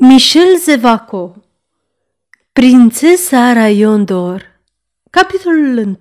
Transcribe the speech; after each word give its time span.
Michel 0.00 0.58
Zevaco 0.58 1.34
Prințesa 2.52 3.52
Raion 3.52 4.04
d'Or 4.04 4.42
Capitolul 5.10 5.76
1 5.76 5.98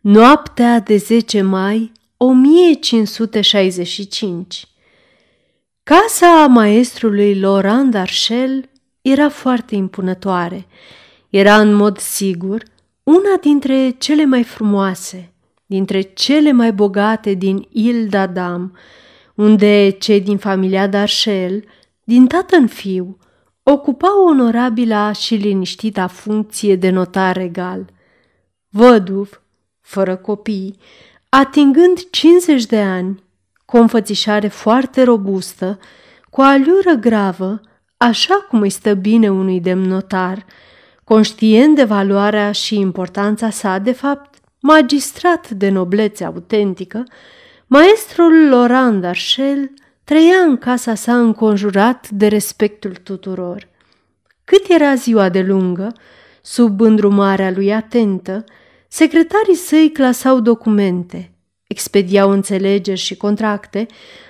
Noaptea 0.00 0.80
de 0.80 0.96
10 0.96 1.42
mai 1.42 1.92
1565 2.16 4.66
Casa 5.82 6.46
maestrului 6.46 7.40
Laurent 7.40 7.90
Darchel 7.90 8.68
era 9.02 9.28
foarte 9.28 9.74
impunătoare. 9.74 10.66
Era 11.30 11.60
în 11.60 11.74
mod 11.74 11.98
sigur 11.98 12.62
una 13.02 13.36
dintre 13.40 13.94
cele 13.98 14.24
mai 14.24 14.42
frumoase, 14.42 15.32
dintre 15.66 16.00
cele 16.00 16.52
mai 16.52 16.72
bogate 16.72 17.34
din 17.34 17.68
Ile 17.72 18.06
d'Adam, 18.06 18.72
unde 19.34 19.96
cei 19.98 20.20
din 20.20 20.36
familia 20.36 20.86
Darchel– 20.86 21.64
din 22.08 22.26
tată 22.26 22.56
în 22.56 22.66
fiu, 22.66 23.18
ocupa 23.62 24.22
onorabila 24.22 25.12
și 25.12 25.34
liniștita 25.34 26.06
funcție 26.06 26.76
de 26.76 26.90
notar 26.90 27.36
regal. 27.36 27.84
Văduv, 28.68 29.42
fără 29.80 30.16
copii, 30.16 30.78
atingând 31.28 32.10
50 32.10 32.66
de 32.66 32.80
ani, 32.80 33.22
cu 33.64 33.76
o 33.76 33.80
înfățișare 33.80 34.48
foarte 34.48 35.02
robustă, 35.02 35.78
cu 36.30 36.40
o 36.40 36.44
aliură 36.44 36.92
gravă, 36.92 37.60
așa 37.96 38.34
cum 38.34 38.60
îi 38.60 38.70
stă 38.70 38.94
bine 38.94 39.30
unui 39.30 39.60
demnotar, 39.60 40.44
conștient 41.04 41.74
de 41.74 41.84
valoarea 41.84 42.52
și 42.52 42.78
importanța 42.78 43.50
sa, 43.50 43.78
de 43.78 43.92
fapt, 43.92 44.34
magistrat 44.60 45.50
de 45.50 45.68
noblețe 45.68 46.24
autentică, 46.24 47.04
maestrul 47.66 48.48
Laurent 48.48 49.00
Darchel 49.00 49.70
trăia 50.08 50.36
în 50.46 50.56
casa 50.56 50.94
sa 50.94 51.18
înconjurat 51.18 52.08
de 52.10 52.26
respectul 52.26 52.94
tuturor. 53.02 53.68
Cât 54.44 54.68
era 54.68 54.94
ziua 54.94 55.28
de 55.28 55.40
lungă, 55.40 55.92
sub 56.42 56.80
îndrumarea 56.80 57.50
lui 57.50 57.72
atentă, 57.72 58.44
secretarii 58.88 59.54
săi 59.54 59.90
clasau 59.92 60.40
documente, 60.40 61.32
expediau 61.66 62.30
înțelegeri 62.30 62.98
și 62.98 63.16
contracte, 63.16 63.86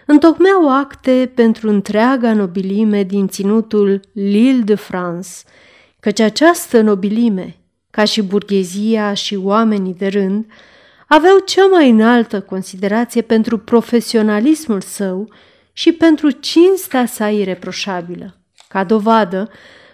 întocmeau 0.07 0.77
acte 0.79 1.31
pentru 1.35 1.69
întreaga 1.69 2.33
nobilime 2.33 3.03
din 3.03 3.29
ținutul 3.29 4.01
Lille 4.13 4.63
de 4.63 4.75
France, 4.75 5.31
căci 6.01 6.21
această 6.21 6.81
nobilime, 6.81 7.57
ca 7.91 8.05
și 8.05 8.23
burghezia 8.23 9.15
și 9.15 9.37
oamenii 9.37 9.95
de 9.95 10.07
rând, 10.07 10.47
aveau 11.07 11.39
cea 11.39 11.67
mai 11.67 11.91
înaltă 11.91 12.41
considerație 12.41 13.23
pentru 13.23 13.59
profesionalismul 13.59 14.81
său 14.81 15.29
și 15.79 15.93
pentru 15.93 16.31
cinstea 16.31 17.07
sa 17.07 17.31
ireproșabilă. 17.31 18.37
Ca 18.69 18.85
dovadă, 18.85 19.49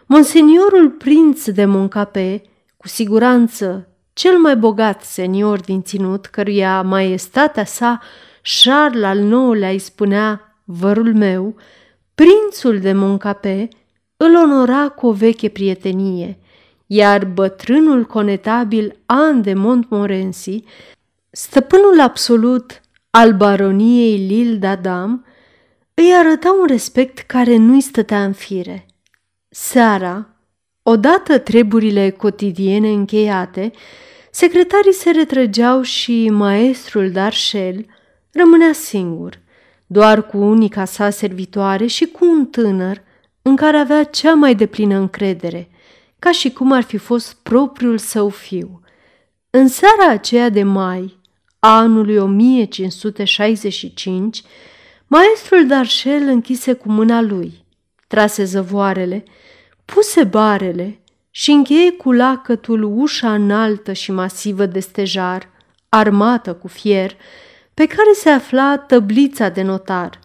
monseniorul 0.06 0.90
prinț 0.90 1.50
de 1.50 1.64
Moncape, 1.64 2.42
cu 2.76 2.88
siguranță 2.88 3.88
cel 4.12 4.38
mai 4.38 4.56
bogat 4.56 5.02
senior 5.02 5.60
din 5.60 5.82
ținut, 5.82 6.26
căruia 6.26 6.82
maestatea 6.82 7.64
sa 7.64 8.00
Charles 8.42 9.04
al 9.04 9.18
IX-lea 9.18 9.70
îi 9.70 9.78
spunea 9.78 10.60
vărul 10.64 11.14
meu, 11.14 11.54
prințul 12.14 12.78
de 12.78 12.92
Moncape 12.92 13.68
îl 14.16 14.34
onora 14.36 14.88
cu 14.88 15.06
o 15.06 15.12
veche 15.12 15.48
prietenie, 15.48 16.38
iar 16.86 17.24
bătrânul 17.24 18.04
conetabil 18.04 18.96
An 19.06 19.42
de 19.42 19.54
Montmorency, 19.54 20.64
stăpânul 21.30 22.00
absolut 22.00 22.80
al 23.10 23.32
baroniei 23.32 24.16
Lille 24.26 24.58
d'Adam, 24.58 25.32
îi 25.94 26.14
arăta 26.14 26.56
un 26.60 26.66
respect 26.66 27.18
care 27.18 27.56
nu-i 27.56 27.80
stătea 27.80 28.24
în 28.24 28.32
fire. 28.32 28.86
Seara, 29.48 30.28
odată 30.82 31.38
treburile 31.38 32.10
cotidiene 32.10 32.88
încheiate, 32.88 33.72
secretarii 34.30 34.92
se 34.92 35.10
retrăgeau 35.10 35.82
și 35.82 36.30
maestrul 36.30 37.10
Darșel 37.10 37.86
rămânea 38.32 38.72
singur, 38.72 39.38
doar 39.86 40.26
cu 40.26 40.36
unica 40.36 40.84
sa 40.84 41.10
servitoare 41.10 41.86
și 41.86 42.06
cu 42.06 42.24
un 42.24 42.46
tânăr 42.46 43.02
în 43.42 43.56
care 43.56 43.76
avea 43.76 44.04
cea 44.04 44.34
mai 44.34 44.54
deplină 44.54 44.96
încredere, 44.96 45.68
ca 46.18 46.32
și 46.32 46.52
cum 46.52 46.72
ar 46.72 46.82
fi 46.82 46.96
fost 46.96 47.36
propriul 47.42 47.98
său 47.98 48.28
fiu. 48.28 48.80
În 49.50 49.68
seara 49.68 50.08
aceea 50.08 50.48
de 50.48 50.62
mai, 50.62 51.18
anului 51.58 52.16
1565, 52.16 54.42
Maestrul 55.06 55.66
Darșel 55.66 56.22
închise 56.22 56.72
cu 56.72 56.88
mâna 56.88 57.20
lui, 57.20 57.64
trase 58.06 58.44
zăvoarele, 58.44 59.24
puse 59.84 60.24
barele 60.24 61.00
și 61.30 61.50
încheie 61.50 61.92
cu 61.92 62.12
lacătul 62.12 62.82
ușa 62.82 63.34
înaltă 63.34 63.92
și 63.92 64.12
masivă 64.12 64.66
de 64.66 64.80
stejar, 64.80 65.48
armată 65.88 66.54
cu 66.54 66.68
fier, 66.68 67.16
pe 67.74 67.86
care 67.86 68.12
se 68.14 68.28
afla 68.28 68.78
tăblița 68.78 69.48
de 69.48 69.62
notar, 69.62 70.18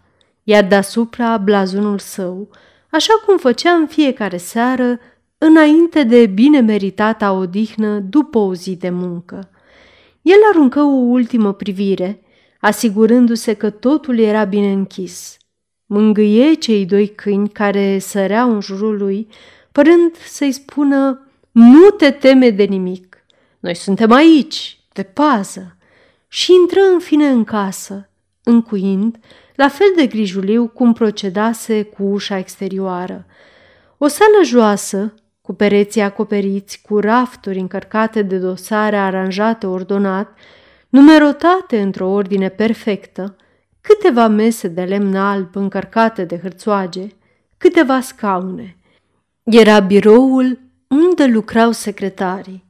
iar 0.43 0.63
deasupra 0.63 1.37
blazonul 1.37 1.99
său, 1.99 2.49
așa 2.89 3.13
cum 3.25 3.37
făcea 3.37 3.71
în 3.71 3.87
fiecare 3.87 4.37
seară, 4.37 4.99
înainte 5.37 6.03
de 6.03 6.25
bine 6.25 6.59
meritata 6.59 7.31
odihnă 7.31 7.99
după 7.99 8.37
o 8.37 8.53
zi 8.53 8.75
de 8.75 8.89
muncă. 8.89 9.49
El 10.21 10.37
aruncă 10.53 10.79
o 10.79 10.95
ultimă 10.95 11.53
privire– 11.53 12.19
asigurându-se 12.59 13.53
că 13.53 13.69
totul 13.69 14.19
era 14.19 14.43
bine 14.43 14.71
închis. 14.71 15.37
Mângâie 15.85 16.53
cei 16.53 16.85
doi 16.85 17.07
câini 17.07 17.49
care 17.49 17.99
săreau 17.99 18.51
în 18.53 18.61
jurul 18.61 18.97
lui, 18.97 19.27
părând 19.71 20.15
să-i 20.15 20.51
spună, 20.51 21.27
nu 21.51 21.89
te 21.89 22.11
teme 22.11 22.49
de 22.49 22.63
nimic, 22.63 23.17
noi 23.59 23.75
suntem 23.75 24.11
aici, 24.11 24.79
de 24.93 25.03
pază, 25.03 25.77
și 26.27 26.53
intră 26.53 26.79
în 26.93 26.99
fine 26.99 27.27
în 27.27 27.43
casă, 27.43 28.09
încuind, 28.43 29.17
la 29.55 29.67
fel 29.67 29.87
de 29.95 30.05
grijuliu 30.05 30.67
cum 30.67 30.93
procedase 30.93 31.83
cu 31.83 32.03
ușa 32.03 32.37
exterioară. 32.37 33.25
O 33.97 34.07
sală 34.07 34.43
joasă, 34.43 35.13
cu 35.41 35.53
pereții 35.53 36.01
acoperiți, 36.01 36.81
cu 36.81 36.99
rafturi 36.99 37.59
încărcate 37.59 38.21
de 38.21 38.37
dosare 38.37 38.97
aranjate 38.97 39.67
ordonat, 39.67 40.37
numerotate 40.89 41.81
într-o 41.81 42.07
ordine 42.07 42.49
perfectă, 42.49 43.35
câteva 43.81 44.27
mese 44.27 44.67
de 44.67 44.83
lemn 44.83 45.15
alb 45.15 45.55
încărcate 45.55 46.23
de 46.23 46.37
hârțoage, 46.37 47.07
câteva 47.57 48.01
scaune. 48.01 48.75
Era 49.43 49.79
biroul 49.79 50.59
unde 50.87 51.25
lucrau 51.25 51.71
secretarii. 51.71 52.67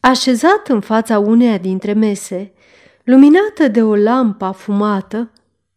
Așezat 0.00 0.68
în 0.68 0.80
fața 0.80 1.18
uneia 1.18 1.58
dintre 1.58 1.92
mese, 1.92 2.52
luminată 3.04 3.68
de 3.68 3.82
o 3.82 3.96
lampă 3.96 4.44
afumată, 4.44 5.30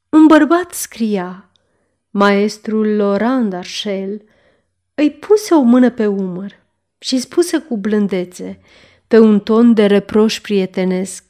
un 0.10 0.26
bărbat 0.26 0.72
scria. 0.74 1.50
Maestrul 2.10 2.96
Laurent 2.96 3.50
Darchel 3.50 4.22
îi 4.94 5.12
puse 5.12 5.54
o 5.54 5.62
mână 5.62 5.90
pe 5.90 6.08
umăr 6.08 6.52
și 6.98 7.20
spuse 7.20 7.58
cu 7.58 7.78
blândețe, 7.78 8.60
pe 9.08 9.20
un 9.20 9.40
ton 9.40 9.74
de 9.74 9.86
reproș 9.86 10.40
prietenesc, 10.42 11.27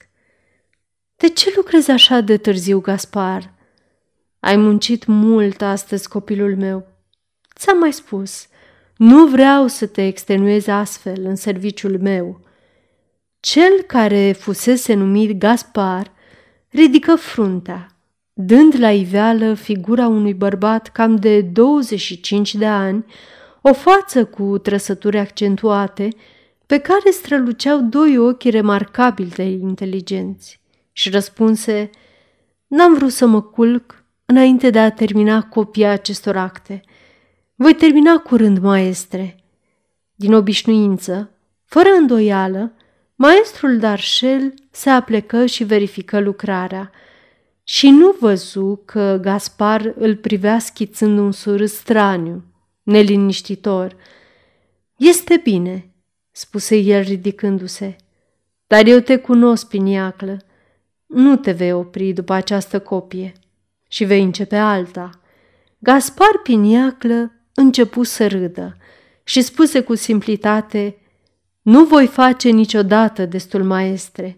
de 1.17 1.27
ce 1.27 1.53
lucrezi 1.55 1.91
așa 1.91 2.19
de 2.19 2.37
târziu, 2.37 2.79
Gaspar? 2.79 3.53
Ai 4.39 4.55
muncit 4.55 5.05
mult 5.05 5.61
astăzi, 5.61 6.07
copilul 6.07 6.55
meu. 6.55 6.87
Ți-am 7.55 7.77
mai 7.77 7.93
spus, 7.93 8.47
nu 8.97 9.27
vreau 9.27 9.67
să 9.67 9.85
te 9.85 10.05
extenuezi 10.05 10.69
astfel 10.69 11.25
în 11.25 11.35
serviciul 11.35 11.99
meu. 11.99 12.41
Cel 13.39 13.81
care 13.87 14.31
fusese 14.31 14.93
numit 14.93 15.39
Gaspar 15.39 16.11
ridică 16.69 17.15
fruntea, 17.15 17.87
dând 18.33 18.79
la 18.79 18.91
iveală 18.91 19.53
figura 19.53 20.07
unui 20.07 20.33
bărbat 20.33 20.87
cam 20.87 21.15
de 21.15 21.41
25 21.41 22.55
de 22.55 22.65
ani, 22.65 23.05
o 23.61 23.73
față 23.73 24.25
cu 24.25 24.57
trăsături 24.57 25.17
accentuate, 25.17 26.09
pe 26.65 26.77
care 26.77 27.09
străluceau 27.11 27.81
doi 27.81 28.17
ochi 28.17 28.43
remarcabil 28.43 29.31
de 29.35 29.43
inteligenți 29.43 30.65
și 30.97 31.09
răspunse, 31.09 31.89
N-am 32.67 32.93
vrut 32.93 33.11
să 33.11 33.25
mă 33.25 33.41
culc 33.41 34.03
înainte 34.25 34.69
de 34.69 34.79
a 34.79 34.91
termina 34.91 35.43
copia 35.43 35.91
acestor 35.91 36.37
acte. 36.37 36.81
Voi 37.55 37.73
termina 37.73 38.17
curând, 38.17 38.57
maestre. 38.57 39.43
Din 40.15 40.33
obișnuință, 40.33 41.31
fără 41.65 41.89
îndoială, 41.89 42.73
maestrul 43.15 43.77
Darșel 43.77 44.53
se 44.71 44.89
aplecă 44.89 45.45
și 45.45 45.63
verifică 45.63 46.19
lucrarea 46.19 46.91
și 47.63 47.89
nu 47.89 48.15
văzu 48.19 48.81
că 48.85 49.19
Gaspar 49.21 49.93
îl 49.97 50.15
privea 50.15 50.59
schițând 50.59 51.17
un 51.17 51.31
surâs 51.31 51.73
straniu, 51.73 52.43
neliniștitor. 52.83 53.95
Este 54.95 55.39
bine, 55.43 55.91
spuse 56.31 56.75
el 56.77 57.01
ridicându-se, 57.01 57.95
dar 58.67 58.85
eu 58.85 58.99
te 58.99 59.17
cunosc, 59.17 59.67
piniaclă, 59.67 60.41
nu 61.07 61.35
te 61.35 61.51
vei 61.51 61.71
opri 61.71 62.11
după 62.13 62.33
această 62.33 62.79
copie 62.79 63.33
și 63.87 64.03
vei 64.03 64.23
începe 64.23 64.55
alta. 64.55 65.09
Gaspar 65.79 66.39
Piniaclă 66.43 67.31
începu 67.53 68.03
să 68.03 68.27
râdă 68.27 68.77
și 69.23 69.41
spuse 69.41 69.81
cu 69.81 69.95
simplitate, 69.95 70.97
Nu 71.61 71.83
voi 71.83 72.07
face 72.07 72.49
niciodată 72.49 73.25
destul 73.25 73.63
maestre. 73.63 74.35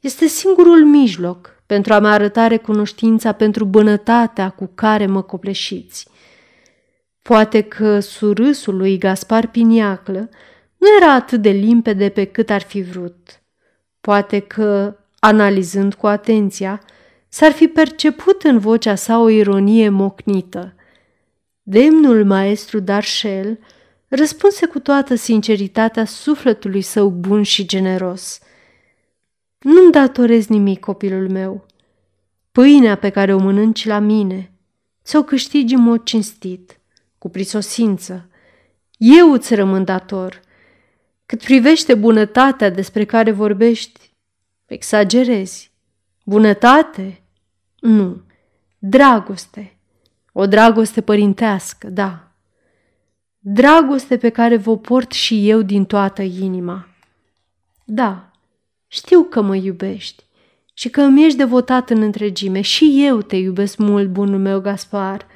Este 0.00 0.26
singurul 0.26 0.84
mijloc 0.84 1.62
pentru 1.66 1.92
a-mi 1.92 2.06
arăta 2.06 2.46
recunoștința 2.46 3.32
pentru 3.32 3.64
bunătatea 3.64 4.50
cu 4.50 4.70
care 4.74 5.06
mă 5.06 5.22
copleșiți. 5.22 6.08
Poate 7.22 7.60
că 7.60 8.00
surâsul 8.00 8.76
lui 8.76 8.98
Gaspar 8.98 9.46
Piniaclă 9.46 10.28
nu 10.76 10.86
era 11.00 11.14
atât 11.14 11.42
de 11.42 11.50
limpede 11.50 12.08
pe 12.08 12.24
cât 12.24 12.50
ar 12.50 12.62
fi 12.62 12.82
vrut. 12.82 13.42
Poate 14.00 14.38
că, 14.38 14.96
analizând 15.24 15.94
cu 15.94 16.06
atenția, 16.06 16.82
s-ar 17.28 17.52
fi 17.52 17.66
perceput 17.66 18.42
în 18.42 18.58
vocea 18.58 18.94
sa 18.94 19.18
o 19.18 19.28
ironie 19.28 19.88
mocnită. 19.88 20.74
Demnul 21.62 22.24
maestru 22.24 22.80
Darșel 22.80 23.58
răspunse 24.08 24.66
cu 24.66 24.78
toată 24.78 25.14
sinceritatea 25.14 26.04
sufletului 26.04 26.82
său 26.82 27.08
bun 27.10 27.42
și 27.42 27.66
generos. 27.66 28.40
Nu-mi 29.58 29.92
datorez 29.92 30.46
nimic, 30.46 30.80
copilul 30.80 31.30
meu. 31.30 31.66
Pâinea 32.52 32.96
pe 32.96 33.08
care 33.08 33.34
o 33.34 33.38
mănânci 33.38 33.86
la 33.86 33.98
mine, 33.98 34.52
ți-o 35.04 35.22
câștigi 35.22 35.74
în 35.74 35.82
mod 35.82 36.02
cinstit, 36.04 36.80
cu 37.18 37.28
prisosință. 37.28 38.28
Eu 38.96 39.32
îți 39.32 39.54
rămân 39.54 39.84
dator. 39.84 40.40
Cât 41.26 41.42
privește 41.42 41.94
bunătatea 41.94 42.70
despre 42.70 43.04
care 43.04 43.30
vorbești, 43.30 44.11
exagerezi. 44.72 45.72
Bunătate? 46.24 47.22
Nu. 47.80 48.22
Dragoste. 48.78 49.76
O 50.32 50.46
dragoste 50.46 51.00
părintească, 51.00 51.88
da. 51.88 52.32
Dragoste 53.38 54.16
pe 54.16 54.28
care 54.28 54.56
vă 54.56 54.76
port 54.78 55.12
și 55.12 55.48
eu 55.48 55.62
din 55.62 55.84
toată 55.84 56.22
inima. 56.22 56.88
Da, 57.84 58.30
știu 58.86 59.22
că 59.22 59.40
mă 59.40 59.56
iubești 59.56 60.24
și 60.74 60.90
că 60.90 61.00
îmi 61.00 61.24
ești 61.24 61.38
devotat 61.38 61.90
în 61.90 62.02
întregime. 62.02 62.60
Și 62.60 63.04
eu 63.04 63.22
te 63.22 63.36
iubesc 63.36 63.76
mult, 63.76 64.08
bunul 64.08 64.38
meu 64.38 64.60
Gaspar. 64.60 65.26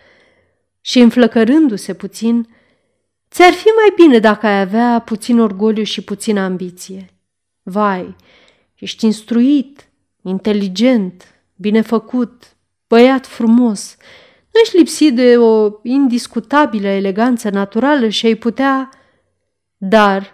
Și 0.81 0.99
înflăcărându-se 0.99 1.95
puțin, 1.95 2.49
ți-ar 3.31 3.53
fi 3.53 3.67
mai 3.67 3.93
bine 3.97 4.19
dacă 4.19 4.47
ai 4.47 4.61
avea 4.61 5.03
puțin 5.05 5.41
orgoliu 5.41 5.83
și 5.83 6.03
puțin 6.03 6.39
ambiție. 6.39 7.11
Vai, 7.63 8.17
ești 8.79 9.05
instruit, 9.05 9.89
inteligent, 10.23 11.41
binefăcut, 11.55 12.57
băiat 12.89 13.27
frumos. 13.27 13.97
Nu 14.53 14.61
ești 14.63 14.77
lipsit 14.77 15.15
de 15.15 15.37
o 15.37 15.71
indiscutabilă 15.83 16.89
eleganță 16.89 17.51
naturală 17.51 18.09
și 18.09 18.27
ai 18.27 18.35
putea... 18.35 18.91
Dar 19.79 20.33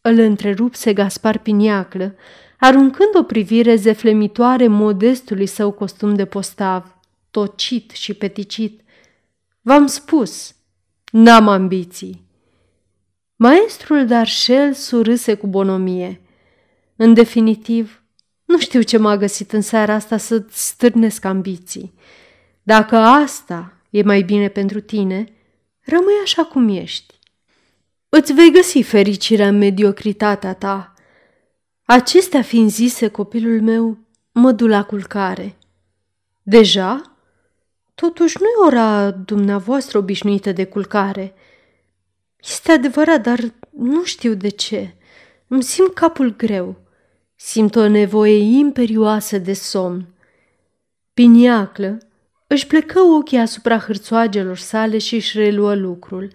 îl 0.00 0.18
întrerupse 0.18 0.92
Gaspar 0.92 1.38
Piniaclă, 1.38 2.14
aruncând 2.58 3.16
o 3.18 3.22
privire 3.22 3.74
zeflemitoare 3.74 4.66
modestului 4.66 5.46
său 5.46 5.70
costum 5.70 6.14
de 6.14 6.24
postav, 6.24 6.96
tocit 7.30 7.90
și 7.90 8.14
peticit. 8.14 8.80
V-am 9.60 9.86
spus, 9.86 10.54
n-am 11.10 11.48
ambiții. 11.48 12.26
Maestrul 13.36 14.06
Darșel 14.06 14.72
surâse 14.72 15.34
cu 15.34 15.46
bonomie. 15.46 16.20
În 17.00 17.14
definitiv, 17.14 18.02
nu 18.44 18.58
știu 18.58 18.82
ce 18.82 18.96
m-a 18.96 19.16
găsit 19.16 19.52
în 19.52 19.60
seara 19.60 19.94
asta 19.94 20.16
să-ți 20.16 20.66
stârnesc 20.66 21.24
ambiții. 21.24 21.94
Dacă 22.62 22.96
asta 22.96 23.72
e 23.90 24.02
mai 24.02 24.22
bine 24.22 24.48
pentru 24.48 24.80
tine, 24.80 25.32
rămâi 25.80 26.20
așa 26.22 26.44
cum 26.44 26.68
ești. 26.68 27.14
Îți 28.08 28.32
vei 28.32 28.52
găsi 28.52 28.82
fericirea 28.82 29.48
în 29.48 29.58
mediocritatea 29.58 30.54
ta. 30.54 30.94
Acestea 31.84 32.42
fiind 32.42 32.70
zise, 32.70 33.08
copilul 33.08 33.60
meu 33.60 33.98
mă 34.32 34.52
du 34.52 34.66
la 34.66 34.84
culcare. 34.84 35.56
Deja? 36.42 37.16
Totuși 37.94 38.36
nu 38.40 38.46
e 38.46 38.66
ora 38.66 39.10
dumneavoastră 39.10 39.98
obișnuită 39.98 40.52
de 40.52 40.64
culcare. 40.64 41.34
Este 42.36 42.72
adevărat, 42.72 43.22
dar 43.22 43.40
nu 43.70 44.04
știu 44.04 44.34
de 44.34 44.48
ce. 44.48 44.94
Îmi 45.48 45.62
simt 45.62 45.94
capul 45.94 46.36
greu. 46.36 46.86
Simt 47.40 47.74
o 47.74 47.88
nevoie 47.88 48.58
imperioasă 48.58 49.38
de 49.38 49.52
somn. 49.52 50.06
Piniaclă 51.14 51.98
își 52.46 52.66
plecă 52.66 53.00
ochii 53.00 53.38
asupra 53.38 53.78
hârțoagelor 53.78 54.56
sale 54.56 54.98
și 54.98 55.14
își 55.14 55.38
reluă 55.38 55.74
lucrul, 55.74 56.32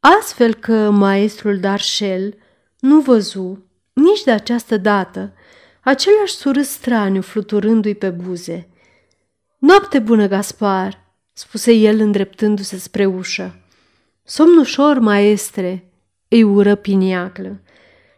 astfel 0.00 0.54
că 0.54 0.90
maestrul 0.90 1.58
Darșel 1.58 2.34
nu 2.78 3.00
văzu, 3.00 3.64
nici 3.92 4.22
de 4.24 4.30
această 4.30 4.76
dată, 4.76 5.32
același 5.80 6.34
surâs 6.34 6.68
straniu 6.68 7.20
fluturându-i 7.20 7.94
pe 7.94 8.10
buze. 8.10 8.68
Noapte 9.58 9.98
bună, 9.98 10.28
Gaspar!" 10.28 11.14
spuse 11.32 11.72
el 11.72 12.00
îndreptându-se 12.00 12.76
spre 12.76 13.06
ușă. 13.06 13.56
Somn 14.24 14.58
ușor, 14.58 14.98
maestre!" 14.98 15.90
îi 16.28 16.42
ură 16.42 16.74
piniaclă. 16.74 17.60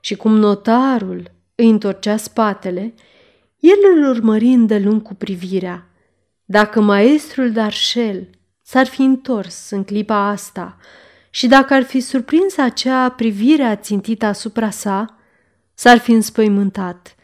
Și 0.01 0.17
cum 0.17 0.37
notarul 0.37 1.35
îi 1.57 1.71
întorcea 1.71 2.17
spatele, 2.17 2.95
el 3.59 3.79
îl 3.95 4.09
urmări 4.09 4.47
îndelung 4.47 5.03
cu 5.03 5.15
privirea. 5.15 5.87
Dacă 6.45 6.81
maestrul 6.81 7.53
Darșel 7.53 8.29
s-ar 8.63 8.87
fi 8.87 9.03
întors 9.03 9.71
în 9.71 9.85
clipa 9.85 10.29
asta 10.29 10.77
și 11.31 11.47
dacă 11.47 11.75
ar 11.75 11.83
fi 11.83 12.01
surprins 12.01 12.57
acea 12.57 13.09
privire 13.09 13.63
ațintită 13.63 14.27
asupra 14.27 14.71
sa, 14.71 15.19
s-ar 15.75 15.99
fi 15.99 16.13
înspăimântat. 16.13 17.15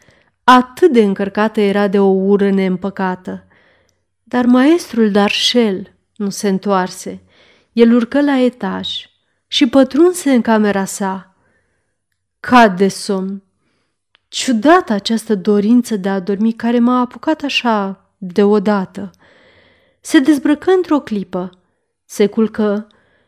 Atât 0.43 0.91
de 0.91 1.03
încărcată 1.03 1.59
era 1.59 1.87
de 1.87 1.99
o 1.99 2.09
ură 2.09 2.49
neîmpăcată. 2.49 3.47
Dar 4.23 4.45
maestrul 4.45 5.11
Darșel 5.11 5.93
nu 6.15 6.29
se 6.29 6.49
întoarse. 6.49 7.21
El 7.71 7.93
urcă 7.93 8.21
la 8.21 8.39
etaj 8.39 8.89
și 9.47 9.67
pătrunse 9.67 10.31
în 10.31 10.41
camera 10.41 10.85
sa. 10.85 11.35
Cad 12.39 12.77
de 12.77 12.87
somn 12.87 13.43
ciudată 14.33 14.93
această 14.93 15.35
dorință 15.35 15.95
de 15.95 16.09
a 16.09 16.19
dormi 16.19 16.53
care 16.53 16.79
m-a 16.79 16.99
apucat 16.99 17.41
așa 17.41 18.05
deodată. 18.17 19.11
Se 20.01 20.19
dezbrăcă 20.19 20.71
într-o 20.71 20.99
clipă, 20.99 21.49
se 22.05 22.27
culcă 22.27 22.87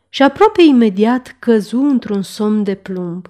și 0.10 0.24
aproape 0.24 0.62
imediat 0.62 1.36
căzu 1.40 1.80
într-un 1.80 2.22
somn 2.22 2.64
de 2.64 2.76
plumb. 2.76 3.28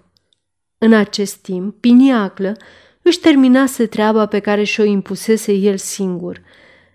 În 0.78 0.94
acest 0.94 1.36
timp, 1.36 1.80
Piniaclă 1.80 2.58
își 3.02 3.20
terminase 3.20 3.86
treaba 3.86 4.26
pe 4.26 4.40
care 4.40 4.64
și-o 4.64 4.84
impusese 4.84 5.54
el 5.54 5.78
singur. 5.78 6.42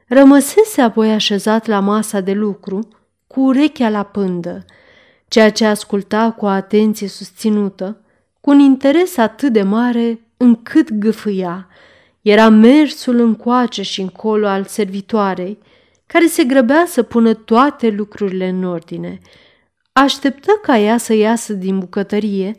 Rămăsese 0.09 0.81
apoi 0.81 1.13
așezat 1.13 1.67
la 1.67 1.81
masa 1.81 2.21
de 2.21 2.33
lucru, 2.33 2.89
cu 3.27 3.41
urechea 3.41 3.89
la 3.89 4.03
pândă, 4.03 4.65
ceea 5.29 5.51
ce 5.51 5.65
asculta 5.67 6.31
cu 6.31 6.47
atenție 6.47 7.09
susținută, 7.09 8.01
cu 8.41 8.51
un 8.51 8.59
interes 8.59 9.17
atât 9.17 9.53
de 9.53 9.63
mare 9.63 10.25
încât 10.43 10.93
gâfâia. 10.93 11.69
Era 12.21 12.49
mersul 12.49 13.19
încoace 13.19 13.83
și 13.83 14.01
încolo 14.01 14.47
al 14.47 14.65
servitoarei, 14.65 15.59
care 16.07 16.27
se 16.27 16.45
grăbea 16.45 16.85
să 16.87 17.03
pună 17.03 17.35
toate 17.35 17.91
lucrurile 17.91 18.49
în 18.49 18.65
ordine. 18.65 19.19
Așteptă 19.93 20.53
ca 20.63 20.79
ea 20.79 20.97
să 20.97 21.15
iasă 21.15 21.53
din 21.53 21.79
bucătărie 21.79 22.55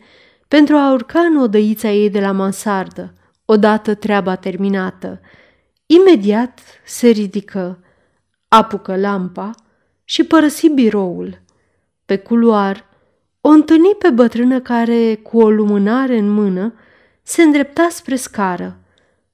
pentru 0.48 0.76
a 0.76 0.92
urca 0.92 1.20
în 1.20 1.38
odăița 1.38 1.90
ei 1.90 2.10
de 2.10 2.20
la 2.20 2.32
mansardă, 2.32 3.14
odată 3.46 3.96
treaba 3.96 4.36
terminată. 4.36 5.22
Imediat 5.86 6.60
se 6.86 7.08
ridică, 7.08 7.84
apucă 8.48 8.96
lampa 8.96 9.52
și 10.04 10.24
părăsi 10.24 10.70
biroul. 10.70 11.42
Pe 12.06 12.18
culoar 12.18 12.86
o 13.42 13.50
întâlni 13.50 13.96
pe 14.00 14.10
bătrână 14.10 14.60
care, 14.60 15.16
cu 15.16 15.40
o 15.40 15.50
lumânare 15.50 16.18
în 16.18 16.30
mână, 16.30 16.74
se 17.24 17.42
îndrepta 17.42 17.88
spre 17.92 18.16
scară. 18.16 18.80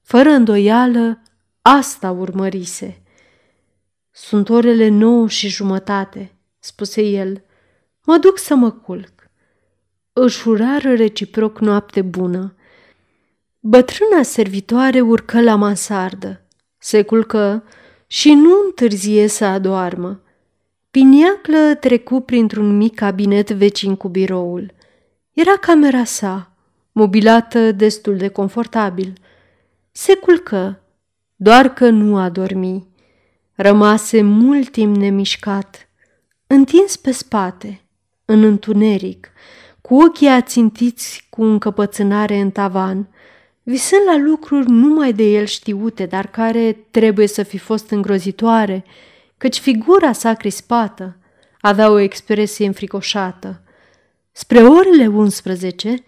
Fără 0.02 0.28
îndoială, 0.28 1.22
asta 1.62 2.10
urmărise. 2.10 3.02
Sunt 4.10 4.48
orele 4.48 4.88
nouă 4.88 5.28
și 5.28 5.48
jumătate, 5.48 6.32
spuse 6.58 7.02
el. 7.02 7.42
Mă 8.04 8.18
duc 8.18 8.38
să 8.38 8.54
mă 8.54 8.70
culc. 8.70 9.30
Își 10.12 10.48
urară 10.48 10.94
reciproc 10.94 11.58
noapte 11.58 12.02
bună. 12.02 12.54
Bătrâna 13.60 14.22
servitoare 14.22 15.00
urcă 15.00 15.40
la 15.40 15.54
mansardă. 15.54 16.42
Se 16.78 17.02
culcă 17.02 17.64
și 18.06 18.32
nu 18.32 18.50
întârzie 18.64 19.26
să 19.26 19.44
adoarmă. 19.44 20.20
Piniaclă 20.90 21.74
trecu 21.80 22.20
printr-un 22.20 22.76
mic 22.76 22.94
cabinet 22.94 23.50
vecin 23.50 23.96
cu 23.96 24.08
biroul. 24.08 24.72
Era 25.32 25.56
camera 25.56 26.04
sa, 26.04 26.47
mobilată 26.98 27.72
destul 27.72 28.16
de 28.16 28.28
confortabil. 28.28 29.12
Se 29.92 30.14
culcă, 30.14 30.82
doar 31.36 31.72
că 31.72 31.88
nu 31.88 32.16
a 32.16 32.28
dormi. 32.28 32.86
Rămase 33.54 34.22
mult 34.22 34.70
timp 34.70 34.96
nemișcat, 34.96 35.88
întins 36.46 36.96
pe 36.96 37.10
spate, 37.10 37.80
în 38.24 38.42
întuneric, 38.42 39.30
cu 39.80 39.94
ochii 39.94 40.28
ațintiți 40.28 41.26
cu 41.30 41.42
încăpățânare 41.42 42.38
în 42.38 42.50
tavan, 42.50 43.08
visând 43.62 44.02
la 44.06 44.16
lucruri 44.16 44.70
numai 44.70 45.12
de 45.12 45.22
el 45.22 45.44
știute, 45.44 46.06
dar 46.06 46.26
care 46.26 46.86
trebuie 46.90 47.26
să 47.26 47.42
fi 47.42 47.58
fost 47.58 47.90
îngrozitoare, 47.90 48.84
căci 49.36 49.58
figura 49.58 50.12
sa 50.12 50.34
crispată 50.34 51.16
avea 51.60 51.90
o 51.90 51.98
expresie 51.98 52.66
înfricoșată. 52.66 53.62
Spre 54.32 54.62
orele 54.62 55.06
11, 55.06 56.04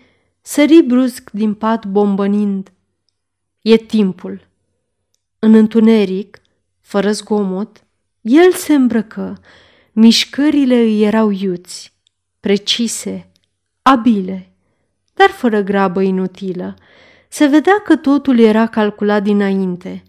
sări 0.52 0.82
brusc 0.82 1.30
din 1.30 1.54
pat 1.54 1.86
bombănind. 1.86 2.72
E 3.62 3.76
timpul. 3.76 4.48
În 5.38 5.54
întuneric, 5.54 6.40
fără 6.80 7.12
zgomot, 7.12 7.84
el 8.20 8.52
se 8.52 8.74
îmbrăcă, 8.74 9.40
mișcările 9.92 10.74
îi 10.74 11.02
erau 11.02 11.30
iuți, 11.30 11.94
precise, 12.40 13.30
abile, 13.82 14.52
dar 15.14 15.28
fără 15.28 15.60
grabă 15.60 16.00
inutilă. 16.00 16.74
Se 17.28 17.46
vedea 17.46 17.80
că 17.84 17.96
totul 17.96 18.38
era 18.38 18.66
calculat 18.66 19.22
dinainte. 19.22 20.02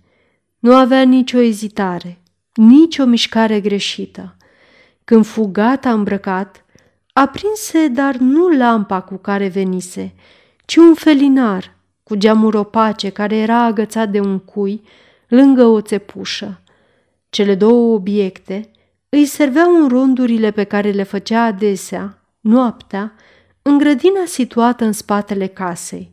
Nu 0.59 0.75
avea 0.75 1.01
nicio 1.01 1.39
ezitare, 1.39 2.21
nicio 2.53 3.05
mișcare 3.05 3.59
greșită. 3.59 4.37
Când 5.03 5.25
fu 5.25 5.49
gata 5.51 5.91
îmbrăcat, 5.93 6.65
aprinse 7.13 7.87
dar 7.87 8.15
nu 8.15 8.47
lampa 8.47 9.01
cu 9.01 9.15
care 9.15 9.47
venise, 9.47 10.13
ci 10.65 10.75
un 10.75 10.93
felinar 10.93 11.75
cu 12.03 12.15
geamuri 12.15 12.57
opace 12.57 13.09
care 13.09 13.35
era 13.35 13.63
agățat 13.63 14.09
de 14.09 14.19
un 14.19 14.39
cui 14.39 14.83
lângă 15.27 15.63
o 15.63 15.81
țepușă. 15.81 16.61
Cele 17.29 17.55
două 17.55 17.93
obiecte 17.93 18.71
îi 19.09 19.25
serveau 19.25 19.81
în 19.81 19.87
rondurile 19.87 20.51
pe 20.51 20.63
care 20.63 20.91
le 20.91 21.03
făcea 21.03 21.43
adesea, 21.43 22.17
noaptea, 22.39 23.13
în 23.61 23.77
grădina 23.77 24.25
situată 24.25 24.83
în 24.83 24.91
spatele 24.91 25.47
casei. 25.47 26.11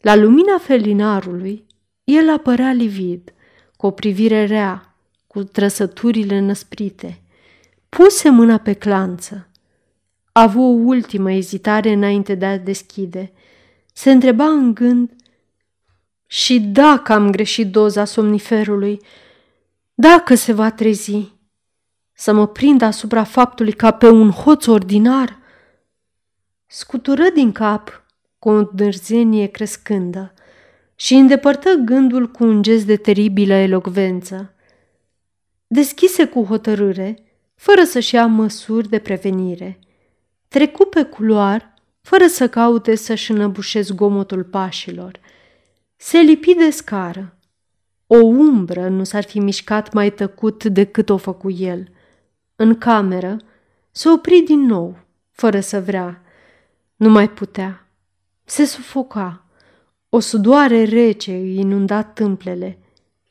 La 0.00 0.14
lumina 0.14 0.58
felinarului, 0.58 1.66
el 2.04 2.30
apărea 2.30 2.72
livid, 2.72 3.32
cu 3.76 3.86
o 3.86 3.90
privire 3.90 4.44
rea, 4.44 4.94
cu 5.26 5.42
trăsăturile 5.42 6.38
năsprite. 6.38 7.22
Puse 7.88 8.28
mâna 8.28 8.58
pe 8.58 8.72
clanță. 8.72 9.48
A 10.40 10.42
avut 10.42 10.62
o 10.62 10.88
ultimă 10.88 11.32
ezitare 11.32 11.92
înainte 11.92 12.34
de 12.34 12.46
a 12.46 12.58
deschide. 12.58 13.32
Se 13.92 14.10
întreba 14.10 14.44
în 14.44 14.74
gând 14.74 15.10
și 16.26 16.60
dacă 16.60 17.12
am 17.12 17.30
greșit 17.30 17.70
doza 17.70 18.04
somniferului, 18.04 19.00
dacă 19.94 20.34
se 20.34 20.52
va 20.52 20.70
trezi, 20.70 21.32
să 22.12 22.32
mă 22.32 22.46
prind 22.46 22.82
asupra 22.82 23.24
faptului 23.24 23.72
ca 23.72 23.90
pe 23.90 24.08
un 24.08 24.30
hoț 24.30 24.66
ordinar? 24.66 25.38
Scutură 26.66 27.28
din 27.34 27.52
cap 27.52 28.06
cu 28.38 28.48
o 28.48 28.62
dârzenie 28.62 29.46
crescândă 29.46 30.34
și 30.94 31.14
îndepărtă 31.14 31.70
gândul 31.84 32.30
cu 32.30 32.44
un 32.44 32.62
gest 32.62 32.86
de 32.86 32.96
teribilă 32.96 33.54
elocvență. 33.54 34.54
Deschise 35.66 36.26
cu 36.26 36.44
hotărâre, 36.44 37.18
fără 37.54 37.84
să-și 37.84 38.14
ia 38.14 38.26
măsuri 38.26 38.88
de 38.88 38.98
prevenire. 38.98 39.78
Trecu 40.50 40.84
pe 40.84 41.02
culoar, 41.02 41.74
fără 42.00 42.26
să 42.26 42.48
caute 42.48 42.94
să-și 42.94 43.30
înăbușe 43.30 43.80
zgomotul 43.80 44.44
pașilor. 44.44 45.20
Se 45.96 46.18
lipi 46.18 46.54
de 46.54 46.70
scară. 46.70 47.36
O 48.06 48.16
umbră 48.16 48.88
nu 48.88 49.04
s-ar 49.04 49.24
fi 49.24 49.38
mișcat 49.38 49.92
mai 49.92 50.12
tăcut 50.12 50.64
decât 50.64 51.08
o 51.08 51.16
făcu 51.16 51.50
el. 51.50 51.88
În 52.56 52.78
cameră 52.78 53.36
se 53.90 54.08
opri 54.08 54.40
din 54.40 54.60
nou, 54.60 54.96
fără 55.30 55.60
să 55.60 55.80
vrea. 55.80 56.22
Nu 56.96 57.08
mai 57.08 57.30
putea. 57.30 57.86
Se 58.44 58.64
sufoca. 58.64 59.44
O 60.08 60.20
sudoare 60.20 60.84
rece 60.84 61.32
îi 61.32 61.58
inunda 61.58 62.02
tâmplele, 62.02 62.78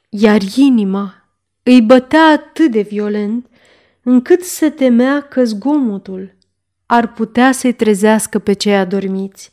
iar 0.10 0.42
inima 0.56 1.28
îi 1.64 1.82
bătea 1.82 2.26
atât 2.26 2.72
de 2.72 2.82
violent 2.82 3.48
încât 4.04 4.44
se 4.44 4.70
temea 4.70 5.22
că 5.22 5.44
zgomotul 5.44 6.38
ar 6.92 7.14
putea 7.14 7.52
să-i 7.52 7.74
trezească 7.74 8.40
pe 8.40 8.54
cei 8.54 8.76
adormiți. 8.76 9.50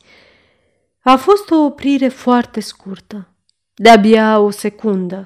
A 1.01 1.15
fost 1.15 1.51
o 1.51 1.55
oprire 1.55 2.07
foarte 2.07 2.59
scurtă, 2.59 3.29
de-abia 3.73 4.39
o 4.39 4.49
secundă. 4.49 5.25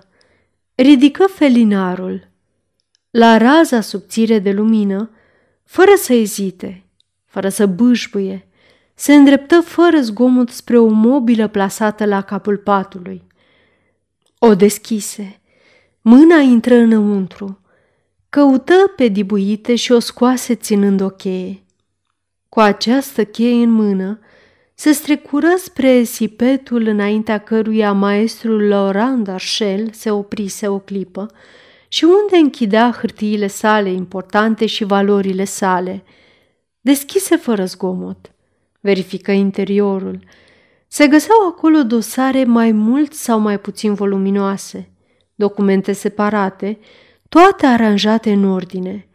Ridică 0.75 1.25
felinarul. 1.25 2.27
La 3.09 3.37
raza 3.37 3.81
subțire 3.81 4.39
de 4.39 4.51
lumină, 4.51 5.09
fără 5.63 5.91
să 5.95 6.13
ezite, 6.13 6.83
fără 7.25 7.49
să 7.49 7.65
bâșbâie, 7.65 8.47
se 8.93 9.13
îndreptă 9.13 9.61
fără 9.61 10.01
zgomot 10.01 10.49
spre 10.49 10.77
o 10.77 10.87
mobilă 10.87 11.47
plasată 11.47 12.05
la 12.05 12.21
capul 12.21 12.57
patului. 12.57 13.23
O 14.39 14.55
deschise. 14.55 15.41
Mâna 16.01 16.39
intră 16.39 16.75
înăuntru. 16.75 17.59
Căută 18.29 18.73
pe 18.95 19.07
dibuite 19.07 19.75
și 19.75 19.91
o 19.91 19.99
scoase 19.99 20.55
ținând 20.55 21.01
o 21.01 21.09
cheie. 21.09 21.63
Cu 22.53 22.59
această 22.59 23.25
cheie 23.25 23.63
în 23.63 23.71
mână, 23.71 24.19
se 24.73 24.91
strecură 24.91 25.47
spre 25.57 26.03
sipetul 26.03 26.87
înaintea 26.87 27.37
căruia 27.37 27.91
maestrul 27.91 28.67
Laurent 28.67 29.23
Darchel 29.23 29.91
se 29.91 30.11
oprise 30.11 30.67
o 30.67 30.79
clipă 30.79 31.31
și 31.87 32.03
unde 32.03 32.37
închidea 32.37 32.97
hârtiile 32.99 33.47
sale 33.47 33.91
importante 33.91 34.65
și 34.65 34.83
valorile 34.83 35.43
sale. 35.43 36.03
Deschise 36.81 37.35
fără 37.35 37.65
zgomot 37.65 38.31
verifică 38.79 39.31
interiorul. 39.31 40.19
Se 40.87 41.07
găseau 41.07 41.47
acolo 41.47 41.83
dosare 41.83 42.43
mai 42.43 42.71
mult 42.71 43.13
sau 43.13 43.39
mai 43.39 43.59
puțin 43.59 43.93
voluminoase, 43.93 44.89
documente 45.35 45.91
separate, 45.91 46.79
toate 47.29 47.65
aranjate 47.65 48.31
în 48.31 48.45
ordine. 48.45 49.07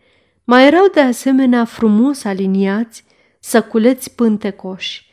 Mai 0.45 0.66
erau 0.66 0.87
de 0.95 1.00
asemenea 1.00 1.64
frumos 1.64 2.25
aliniați 2.25 3.05
săculeți 3.46 4.14
pântecoși. 4.14 5.10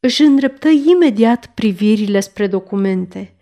Își 0.00 0.22
îndreptă 0.22 0.68
imediat 0.68 1.46
privirile 1.46 2.20
spre 2.20 2.46
documente. 2.46 3.36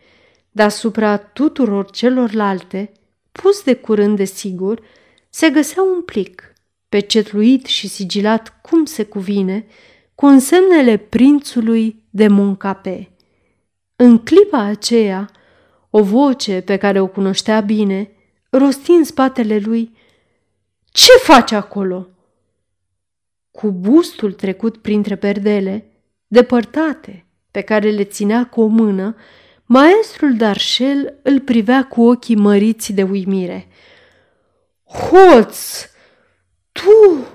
Deasupra 0.50 1.16
tuturor 1.16 1.90
celorlalte, 1.90 2.92
pus 3.32 3.62
de 3.62 3.74
curând 3.74 4.16
de 4.16 4.24
sigur, 4.24 4.80
se 5.30 5.50
găsea 5.50 5.82
un 5.82 6.02
plic, 6.02 6.54
pecetluit 6.88 7.66
și 7.66 7.88
sigilat 7.88 8.60
cum 8.62 8.84
se 8.84 9.04
cuvine, 9.04 9.66
cu 10.14 10.26
însemnele 10.26 10.96
prințului 10.96 12.04
de 12.10 12.28
Moncape. 12.28 13.10
În 13.96 14.18
clipa 14.18 14.58
aceea, 14.58 15.30
o 15.90 16.02
voce 16.02 16.60
pe 16.60 16.76
care 16.76 17.00
o 17.00 17.06
cunoștea 17.06 17.60
bine, 17.60 18.10
rosti 18.50 18.90
în 18.90 19.04
spatele 19.04 19.58
lui, 19.58 19.96
Ce 20.90 21.12
faci 21.22 21.52
acolo?" 21.52 22.08
Cu 23.54 23.70
bustul 23.70 24.32
trecut 24.32 24.76
printre 24.76 25.16
perdele, 25.16 25.90
depărtate, 26.26 27.26
pe 27.50 27.60
care 27.60 27.90
le 27.90 28.04
ținea 28.04 28.46
cu 28.46 28.60
o 28.60 28.66
mână, 28.66 29.16
maestrul 29.64 30.36
Darșel 30.36 31.18
îl 31.22 31.40
privea 31.40 31.84
cu 31.84 32.02
ochii 32.02 32.36
măriți 32.36 32.92
de 32.92 33.02
uimire. 33.02 33.68
Hoț! 34.84 35.86
Tu! 36.72 37.26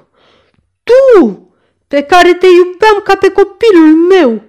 Tu! 0.84 1.50
pe 1.90 2.02
care 2.02 2.34
te 2.34 2.46
iubeam 2.46 3.02
ca 3.04 3.16
pe 3.16 3.32
copilul 3.32 3.96
meu, 3.96 4.44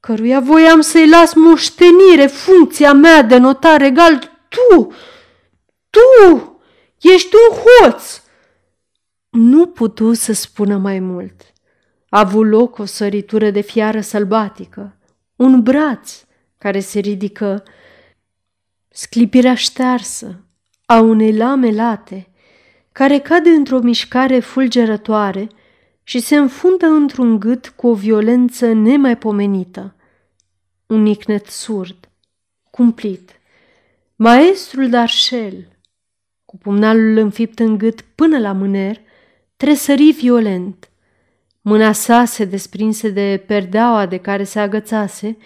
căruia 0.00 0.40
voiam 0.40 0.80
să-i 0.80 1.08
las 1.08 1.34
moștenire 1.34 2.26
funcția 2.26 2.92
mea 2.92 3.22
de 3.22 3.36
notar 3.36 3.80
regal, 3.80 4.38
tu, 4.48 4.94
tu, 5.90 6.60
ești 7.00 7.34
un 7.34 7.56
hoț. 7.56 8.22
Nu 9.30 9.66
putu 9.66 10.12
să 10.12 10.32
spună 10.32 10.76
mai 10.76 10.98
mult. 10.98 11.52
A 12.08 12.18
avut 12.18 12.46
loc 12.46 12.78
o 12.78 12.84
săritură 12.84 13.50
de 13.50 13.60
fiară 13.60 14.00
sălbatică, 14.00 14.96
un 15.36 15.62
braț 15.62 16.24
care 16.58 16.80
se 16.80 16.98
ridică, 16.98 17.62
sclipirea 18.88 19.54
ștearsă 19.54 20.44
a 20.84 21.00
unei 21.00 21.36
lame 21.36 21.70
late, 21.70 22.28
care 22.92 23.18
cade 23.18 23.50
într-o 23.50 23.78
mișcare 23.78 24.40
fulgerătoare– 24.40 25.48
și 26.10 26.18
se 26.18 26.36
înfundă 26.36 26.86
într-un 26.86 27.38
gât 27.38 27.68
cu 27.68 27.86
o 27.86 27.94
violență 27.94 28.72
nemaipomenită. 28.72 29.94
Un 30.86 31.02
nicnet 31.02 31.46
surd, 31.46 32.08
cumplit. 32.70 33.40
Maestrul 34.16 34.88
Darșel, 34.88 35.68
cu 36.44 36.58
pumnalul 36.58 37.16
înfipt 37.16 37.58
în 37.58 37.78
gât 37.78 38.00
până 38.00 38.38
la 38.38 38.52
mâner, 38.52 39.00
tresări 39.60 40.10
violent. 40.10 40.90
Mâna 41.60 41.92
sa 41.92 42.24
se 42.24 42.44
desprinse 42.44 43.10
de 43.10 43.44
perdeaua 43.46 44.06
de 44.06 44.16
care 44.16 44.44
se 44.44 44.60
agățase 44.60 45.36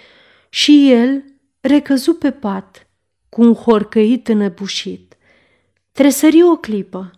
și 0.48 0.92
el 0.92 1.24
recăzu 1.60 2.14
pe 2.14 2.30
pat, 2.30 2.86
cu 3.28 3.42
un 3.42 3.54
horcăit 3.54 4.28
înăbușit. 4.28 5.16
Tresări 5.92 6.42
o 6.42 6.56
clipă, 6.56 7.10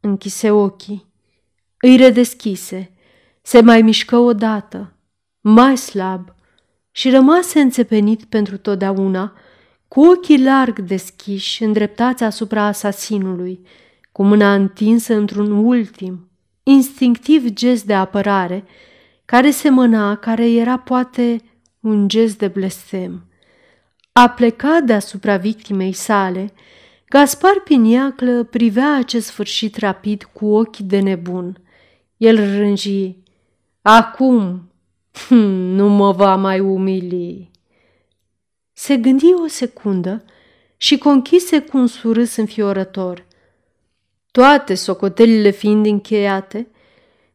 închise 0.00 0.50
ochii. 0.50 1.06
Îi 1.80 1.96
redeschise, 1.96 2.92
se 3.42 3.60
mai 3.60 3.82
mișcă 3.82 4.16
odată, 4.16 4.92
mai 5.40 5.76
slab, 5.76 6.34
și 6.90 7.10
rămase 7.10 7.60
înțepenit 7.60 8.24
pentru 8.24 8.56
totdeauna, 8.56 9.32
cu 9.88 10.00
ochii 10.00 10.42
larg 10.42 10.78
deschiși, 10.78 11.62
îndreptați 11.62 12.22
asupra 12.22 12.62
asasinului, 12.62 13.66
cu 14.16 14.22
mâna 14.22 14.54
întinsă 14.54 15.14
într-un 15.14 15.50
ultim, 15.50 16.30
instinctiv 16.62 17.48
gest 17.48 17.84
de 17.84 17.94
apărare, 17.94 18.64
care 19.24 19.50
semăna, 19.50 20.16
care 20.16 20.50
era 20.50 20.78
poate 20.78 21.42
un 21.80 22.08
gest 22.08 22.38
de 22.38 22.48
blestem. 22.48 23.24
A 24.12 24.28
plecat 24.28 24.82
deasupra 24.82 25.36
victimei 25.36 25.92
sale, 25.92 26.52
Gaspar 27.08 27.60
Piniaclă 27.64 28.44
privea 28.44 28.96
acest 28.96 29.26
sfârșit 29.26 29.76
rapid 29.76 30.28
cu 30.32 30.46
ochi 30.46 30.76
de 30.76 31.00
nebun. 31.00 31.60
El 32.16 32.36
rânji, 32.36 33.16
Acum 33.82 34.70
hm, 35.28 35.34
nu 35.74 35.88
mă 35.88 36.12
va 36.12 36.36
mai 36.36 36.60
umili. 36.60 37.50
Se 38.72 38.96
gândi 38.96 39.32
o 39.32 39.46
secundă 39.46 40.24
și 40.76 40.98
conchise 40.98 41.60
cu 41.60 41.78
un 41.78 41.86
surâs 41.86 42.36
înfiorător. 42.36 43.25
Toate 44.36 44.74
socotelile 44.74 45.50
fiind 45.50 45.86
încheiate, 45.86 46.68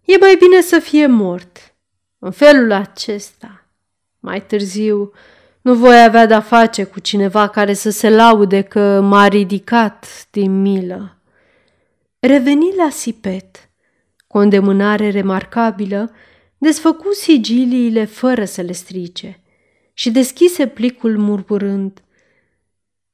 e 0.06 0.18
mai 0.18 0.36
bine 0.36 0.62
să 0.62 0.80
fie 0.80 1.08
mort. 1.08 1.76
În 2.20 2.32
felul 2.32 2.72
acesta, 2.72 3.66
mai 4.20 4.46
târziu, 4.46 5.12
nu 5.62 5.76
voi 5.76 6.04
avea 6.04 6.26
de-a 6.26 6.42
face 6.42 6.84
cu 6.84 7.00
cineva 7.00 7.48
care 7.48 7.74
să 7.74 7.90
se 7.90 8.10
laude 8.10 8.62
că 8.62 9.00
m-a 9.02 9.28
ridicat 9.28 10.28
din 10.32 10.62
milă. 10.62 11.18
Reveni 12.20 12.76
la 12.76 12.90
sipet, 12.90 13.70
cu 14.28 14.38
o 14.38 14.42
îndemânare 14.42 15.10
remarcabilă, 15.10 16.12
desfăcu 16.58 17.14
sigiliile 17.14 18.06
fără 18.06 18.46
să 18.46 18.62
le 18.62 18.72
strice 18.72 19.40
și 19.94 20.12
deschise 20.12 20.68
plicul 20.68 21.18
murmurând 21.18 22.02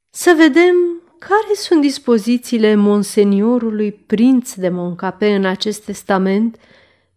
Să 0.10 0.34
vedem 0.38 0.76
care 1.20 1.54
sunt 1.56 1.82
dispozițiile 1.82 2.76
monseniorului 2.76 3.92
prinț 3.92 4.54
de 4.54 4.70
Moncape 4.70 5.36
în 5.36 5.46
acest 5.46 5.86
testament 5.86 6.58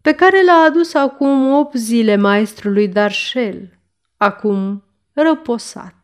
pe 0.01 0.13
care 0.13 0.43
l-a 0.43 0.65
adus 0.67 0.93
acum 0.93 1.53
opt 1.53 1.75
zile 1.75 2.15
maestrului 2.15 2.87
Darșel, 2.87 3.79
acum 4.17 4.83
răposat. 5.13 5.95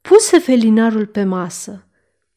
Puse 0.00 0.38
felinarul 0.38 1.06
pe 1.06 1.24
masă, 1.24 1.86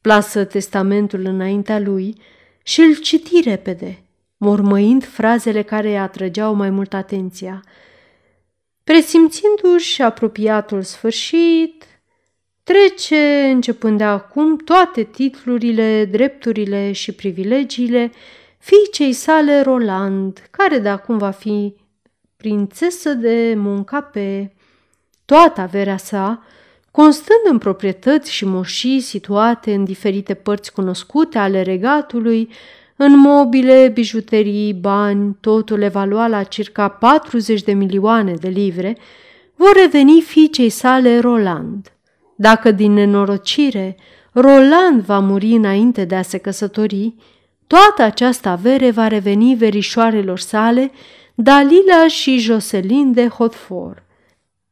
plasă 0.01 0.43
testamentul 0.43 1.25
înaintea 1.25 1.79
lui 1.79 2.21
și 2.63 2.81
îl 2.81 2.95
citi 2.95 3.41
repede, 3.41 4.03
mormăind 4.37 5.05
frazele 5.05 5.61
care 5.61 5.89
îi 5.89 5.99
atrăgeau 5.99 6.53
mai 6.53 6.69
mult 6.69 6.93
atenția. 6.93 7.63
Presimțindu-și 8.83 10.01
apropiatul 10.01 10.81
sfârșit, 10.81 11.83
trece, 12.69 13.49
începând 13.53 13.97
de 13.97 14.03
acum, 14.03 14.57
toate 14.57 15.03
titlurile, 15.03 16.05
drepturile 16.05 16.91
și 16.91 17.11
privilegiile 17.11 18.11
fiicei 18.57 19.13
sale 19.13 19.61
Roland, 19.61 20.47
care 20.51 20.79
de 20.79 20.89
acum 20.89 21.17
va 21.17 21.29
fi 21.29 21.75
prințesă 22.37 23.13
de 23.13 23.53
Moncape. 23.57 24.53
Toată 25.25 25.61
averea 25.61 25.97
sa, 25.97 26.43
constând 26.91 27.39
în 27.49 27.57
proprietăți 27.57 28.31
și 28.31 28.45
moșii 28.45 28.99
situate 28.99 29.73
în 29.73 29.83
diferite 29.83 30.33
părți 30.33 30.73
cunoscute 30.73 31.37
ale 31.37 31.61
regatului, 31.61 32.49
în 32.95 33.17
mobile, 33.17 33.91
bijuterii, 33.93 34.73
bani, 34.73 35.37
totul 35.39 35.81
evalua 35.81 36.27
la 36.27 36.43
circa 36.43 36.87
40 36.87 37.63
de 37.63 37.73
milioane 37.73 38.33
de 38.33 38.47
livre, 38.47 38.97
vor 39.55 39.71
reveni 39.81 40.21
fiicei 40.21 40.69
sale 40.69 41.19
Roland. 41.19 41.93
Dacă 42.41 42.71
din 42.71 42.93
nenorocire 42.93 43.95
Roland 44.31 45.01
va 45.01 45.19
muri 45.19 45.51
înainte 45.51 46.05
de 46.05 46.15
a 46.15 46.21
se 46.21 46.37
căsători, 46.37 47.15
toată 47.67 48.01
această 48.01 48.49
avere 48.49 48.91
va 48.91 49.07
reveni 49.07 49.55
verișoarelor 49.55 50.39
sale, 50.39 50.91
Dalila 51.35 52.07
și 52.07 52.37
Jocelyn 52.37 53.13
de 53.13 53.27
Hotford. 53.27 54.03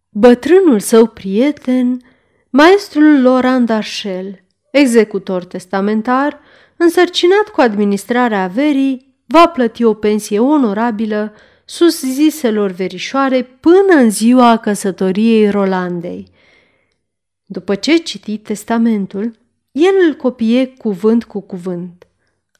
Bătrânul 0.09 0.79
său 0.79 1.07
prieten, 1.07 2.01
maestrul 2.49 3.21
Laurent 3.21 3.65
Darchel, 3.65 4.43
executor 4.71 5.45
testamentar, 5.45 6.39
însărcinat 6.77 7.49
cu 7.53 7.61
administrarea 7.61 8.43
averii, 8.43 9.15
va 9.25 9.47
plăti 9.47 9.83
o 9.83 9.93
pensie 9.93 10.39
onorabilă 10.39 11.33
sus 11.65 12.01
ziselor 12.01 12.71
verișoare 12.71 13.43
până 13.59 13.93
în 13.95 14.09
ziua 14.09 14.57
căsătoriei 14.57 15.49
Rolandei. 15.49 16.35
După 17.49 17.75
ce 17.75 17.97
citi 17.97 18.37
testamentul, 18.37 19.31
el 19.71 19.93
îl 20.07 20.13
copie 20.13 20.67
cuvânt 20.67 21.23
cu 21.23 21.41
cuvânt. 21.41 22.07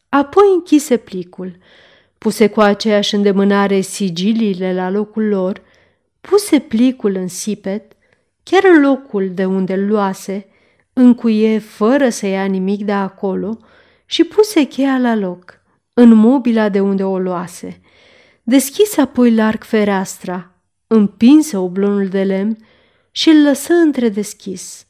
Apoi 0.09 0.43
închise 0.53 0.97
plicul, 0.97 1.57
puse 2.17 2.47
cu 2.47 2.59
aceeași 2.59 3.15
îndemânare 3.15 3.79
sigiliile 3.81 4.73
la 4.73 4.89
locul 4.89 5.27
lor, 5.27 5.61
puse 6.21 6.59
plicul 6.59 7.15
în 7.15 7.27
sipet, 7.27 7.91
chiar 8.43 8.63
în 8.63 8.81
locul 8.81 9.31
de 9.33 9.45
unde 9.45 9.73
îl 9.73 9.87
luase, 9.87 10.47
încuie 10.93 11.59
fără 11.59 12.09
să 12.09 12.25
ia 12.27 12.45
nimic 12.45 12.83
de 12.85 12.91
acolo 12.91 13.57
și 14.05 14.23
puse 14.23 14.63
cheia 14.63 14.97
la 14.97 15.15
loc, 15.15 15.61
în 15.93 16.13
mobila 16.13 16.69
de 16.69 16.79
unde 16.79 17.03
o 17.03 17.19
luase. 17.19 17.81
Deschise 18.43 19.01
apoi 19.01 19.33
larg 19.33 19.63
fereastra, 19.63 20.51
împinse 20.87 21.57
oblonul 21.57 22.07
de 22.07 22.23
lemn 22.23 22.57
și 23.17 23.29
îl 23.29 23.41
lăsă 23.41 23.73
întredeschis. 23.73 24.85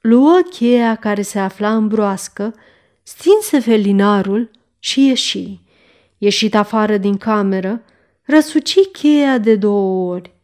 Luă 0.00 0.40
cheia 0.50 0.94
care 0.94 1.22
se 1.22 1.38
afla 1.38 1.76
în 1.76 1.88
broască, 1.88 2.54
stinse 3.02 3.58
felinarul 3.58 4.50
și 4.78 5.06
ieși. 5.06 5.60
Ieșit 6.18 6.54
afară 6.54 6.96
din 6.96 7.16
cameră, 7.16 7.82
răsuci 8.22 8.78
cheia 8.92 9.38
de 9.38 9.56
două 9.56 10.12
ori, 10.14 10.34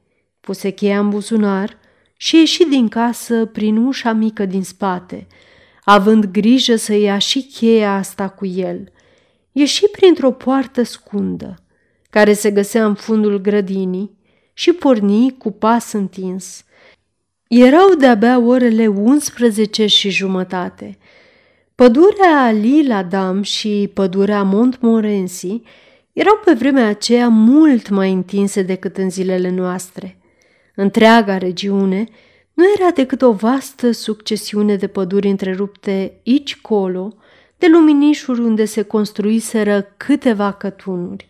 puse 0.41 0.71
cheia 0.71 0.99
în 0.99 1.09
buzunar 1.09 1.79
și 2.17 2.37
ieși 2.37 2.65
din 2.65 2.89
casă 2.89 3.47
prin 3.47 3.77
ușa 3.77 4.13
mică 4.13 4.47
din 4.47 4.63
spate– 4.63 5.27
având 5.85 6.25
grijă 6.25 6.77
să 6.77 6.95
ia 6.95 7.19
și 7.19 7.43
cheia 7.43 7.95
asta 7.95 8.29
cu 8.29 8.47
el. 8.47 8.93
Ieși 9.53 9.89
printr-o 9.89 10.31
poartă 10.31 10.83
scundă, 10.83 11.59
care 12.11 12.33
se 12.33 12.51
găsea 12.51 12.87
în 12.87 12.95
fundul 12.95 13.41
grădinii, 13.41 14.21
și 14.55 14.73
porni 14.73 15.37
cu 15.39 15.51
pas 15.51 15.93
întins. 15.93 16.65
Erau 17.55 17.95
de-abia 17.95 18.39
orele 18.39 18.87
11 18.87 19.87
și 19.87 20.11
jumătate. 20.11 20.99
Pădurea 21.75 22.51
Lila 22.51 23.03
Dam 23.03 23.43
și 23.43 23.91
pădurea 23.95 24.43
Montmorency 24.43 25.63
erau 26.13 26.41
pe 26.45 26.53
vremea 26.53 26.87
aceea 26.87 27.29
mult 27.29 27.89
mai 27.89 28.13
întinse 28.13 28.63
decât 28.63 28.97
în 28.97 29.11
zilele 29.11 29.51
noastre. 29.51 30.19
Întreaga 30.75 31.39
regiune 31.39 32.05
nu 32.55 32.65
era 32.79 32.91
decât 32.91 33.23
o 33.23 33.33
vastă 33.33 33.91
succesiune 33.91 34.77
de 34.77 34.87
păduri 34.87 35.29
întrerupte 35.29 36.21
aici 36.27 36.57
colo, 36.57 37.15
de 37.59 37.67
luminișuri 37.67 38.41
unde 38.41 38.65
se 38.65 38.83
construiseră 38.83 39.95
câteva 39.97 40.53
cătunuri. 40.53 41.29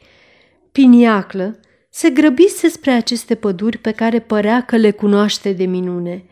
Piniaclă 0.72 1.58
se 1.94 2.10
grăbise 2.10 2.68
spre 2.68 2.90
aceste 2.90 3.34
păduri 3.34 3.78
pe 3.78 3.90
care 3.90 4.20
părea 4.20 4.64
că 4.64 4.76
le 4.76 4.90
cunoaște 4.90 5.52
de 5.52 5.64
minune. 5.64 6.24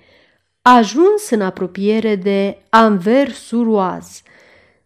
A 0.62 0.76
ajuns 0.76 1.30
în 1.30 1.40
apropiere 1.40 2.16
de 2.16 2.58
Anvers-Suroaz. 2.68 4.22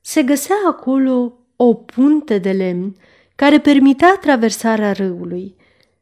Se 0.01 0.23
găsea 0.23 0.57
acolo 0.67 1.33
o 1.57 1.75
punte 1.75 2.39
de 2.39 2.51
lemn 2.51 2.97
care 3.35 3.61
permitea 3.61 4.17
traversarea 4.21 4.93
râului. 4.93 5.55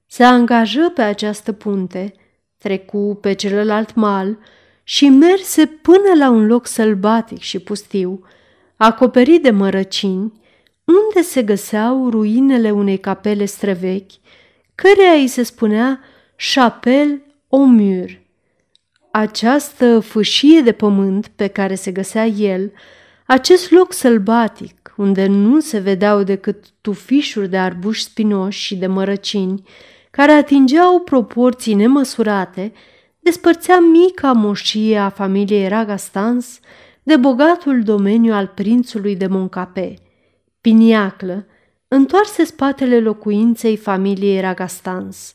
Se 0.07 0.25
angajă 0.25 0.93
pe 0.95 1.03
această 1.03 1.53
punte– 1.53 2.13
trecu 2.63 3.19
pe 3.21 3.33
celălalt 3.33 3.95
mal 3.95 4.39
și 4.83 5.09
merse 5.09 5.67
până 5.67 6.15
la 6.19 6.31
un 6.31 6.47
loc 6.47 6.67
sălbatic 6.67 7.39
și 7.39 7.59
pustiu, 7.59 8.23
acoperit 8.77 9.43
de 9.43 9.51
mărăcini, 9.51 10.33
unde 10.85 11.29
se 11.29 11.43
găseau 11.43 12.11
ruinele 12.11 12.71
unei 12.71 12.99
capele 12.99 13.45
străvechi, 13.45 14.13
căreia 14.75 15.13
îi 15.13 15.27
se 15.27 15.43
spunea 15.43 16.01
Chapelle 16.55 17.23
au 17.49 17.67
mur. 17.67 18.21
Această 19.11 20.01
fâșie 20.01 20.61
de 20.61 20.73
pământ 20.73 21.27
pe 21.27 21.47
care 21.47 21.75
se 21.75 21.91
găsea 21.91 22.27
el, 22.27 22.73
acest 23.27 23.71
loc 23.71 23.93
sălbatic, 23.93 24.95
unde 24.97 25.27
nu 25.27 25.61
se 25.61 25.79
vedeau 25.79 26.23
decât 26.23 26.65
tufișuri 26.81 27.49
de 27.49 27.59
arbuși 27.59 28.03
spinoși 28.03 28.61
și 28.61 28.77
de 28.77 28.87
mărăcini, 28.87 29.63
care 30.11 30.33
atingeau 30.33 31.01
proporții 31.01 31.75
nemăsurate, 31.75 32.73
despărțea 33.19 33.79
mica 33.79 34.33
moșie 34.33 34.99
a 34.99 35.09
familiei 35.09 35.69
Ragastans 35.69 36.61
de 37.03 37.17
bogatul 37.17 37.83
domeniu 37.83 38.33
al 38.33 38.47
prințului 38.47 39.17
de 39.17 39.27
Moncape. 39.27 39.95
Piniaclă 40.61 41.47
întoarse 41.95 42.45
spatele 42.45 43.01
locuinței 43.01 43.77
familiei 43.77 44.41
Ragastans, 44.41 45.35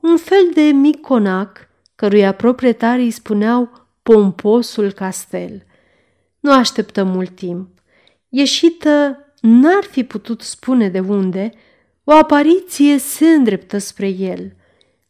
un 0.00 0.16
fel 0.16 0.50
de 0.54 0.60
mic 0.60 1.00
conac 1.00 1.68
căruia 1.94 2.32
proprietarii 2.32 3.10
spuneau 3.10 3.86
pomposul 4.02 4.92
castel. 4.92 5.64
Nu 6.40 6.52
așteptă 6.52 7.04
mult 7.04 7.30
timp. 7.34 7.68
Ieșită 8.28 9.18
n-ar 9.40 9.82
fi 9.90 10.04
putut 10.04 10.40
spune 10.40 10.88
de 10.88 11.00
unde, 11.00 11.50
o 12.04 12.12
apariție 12.12 12.98
se 12.98 13.26
îndreptă 13.26 13.78
spre 13.78 14.08
el. 14.08 14.52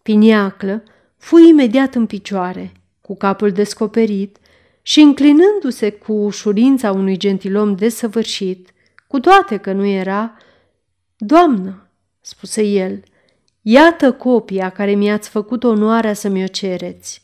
Piniaclă 0.03 0.83
fu 1.17 1.39
imediat 1.39 1.95
în 1.95 2.07
picioare, 2.07 2.73
cu 3.01 3.17
capul 3.17 3.51
descoperit 3.51 4.37
și 4.83 5.01
înclinându-se 5.01 5.91
cu 5.91 6.13
ușurința 6.13 6.93
unui 6.93 7.17
gentilom 7.17 7.75
desăvârșit, 7.75 8.71
cu 9.07 9.21
toate 9.21 9.57
că 9.57 9.73
nu 9.73 9.85
era, 9.85 10.35
Doamnă, 11.23 11.87
spuse 12.21 12.63
el, 12.63 13.03
iată 13.63 14.13
copia 14.13 14.71
care 14.71 14.95
mi-ați 14.95 15.29
făcut 15.29 15.65
onoarea 15.65 16.13
să 16.13 16.29
mi-o 16.29 16.47
cereți. 16.47 17.23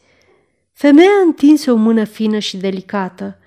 Femeia 0.73 1.11
întinse 1.25 1.71
o 1.71 1.77
mână 1.77 2.05
fină 2.05 2.39
și 2.39 2.57
delicată, 2.57 3.39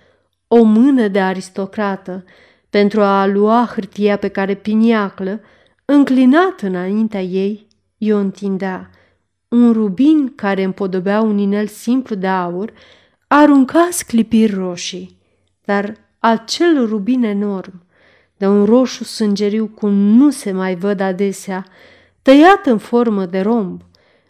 o 0.48 0.64
mână 0.64 1.08
de 1.08 1.22
aristocrată, 1.22 2.24
pentru 2.70 3.02
a 3.02 3.26
lua 3.26 3.70
hârtia 3.74 4.18
pe 4.18 4.28
care 4.28 4.54
Piniaclă, 4.54 5.42
înclinat 5.86 6.62
înaintea 6.62 7.22
ei, 7.22 7.68
i-o 7.98 8.18
întindea. 8.18 8.90
Un 9.48 9.72
rubin 9.72 10.36
care 10.36 10.64
împodobea 10.64 11.22
un 11.22 11.38
inel 11.38 11.68
simplu 11.68 12.16
de 12.16 12.28
aur 12.28 12.74
arunca 13.28 13.88
sclipiri 13.92 14.54
roșii, 14.54 15.18
dar 15.66 15.96
acel 16.20 16.88
rubin 16.88 17.24
enorm, 17.24 17.88
de 18.40 18.48
un 18.48 18.66
roșu 18.66 19.04
sângeriu 19.04 19.68
cum 19.68 19.94
nu 19.94 20.30
se 20.30 20.52
mai 20.52 20.76
văd 20.76 21.00
adesea, 21.00 21.66
tăiat 22.22 22.66
în 22.66 22.78
formă 22.78 23.26
de 23.26 23.40
romb, 23.40 23.82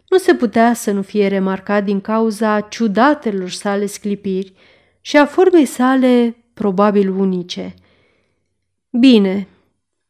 nu 0.08 0.18
se 0.18 0.34
putea 0.34 0.74
să 0.74 0.92
nu 0.92 1.02
fie 1.02 1.28
remarcat 1.28 1.84
din 1.84 2.02
cauza 2.02 2.60
ciudatelor 2.60 3.50
sale 3.50 3.86
sclipiri 3.86 4.54
și 5.02 5.18
a 5.18 5.26
formei 5.26 5.66
sale 5.66 6.36
probabil 6.54 7.10
unice. 7.10 7.74
Bine, 9.00 9.48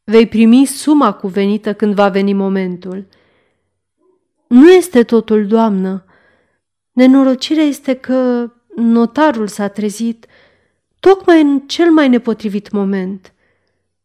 vei 0.04 0.26
primi 0.26 0.64
suma 0.64 1.12
cuvenită 1.12 1.74
când 1.74 1.94
va 1.94 2.08
veni 2.08 2.32
momentul. 2.32 3.06
Nu 4.48 4.70
este 4.70 5.02
totul, 5.02 5.46
doamnă. 5.46 6.04
Nenorocirea 6.92 7.64
este 7.64 7.94
că 7.94 8.50
notarul 8.76 9.46
s-a 9.46 9.68
trezit 9.68 10.26
tocmai 11.00 11.40
în 11.40 11.60
cel 11.60 11.90
mai 11.90 12.08
nepotrivit 12.08 12.70
moment, 12.70 13.32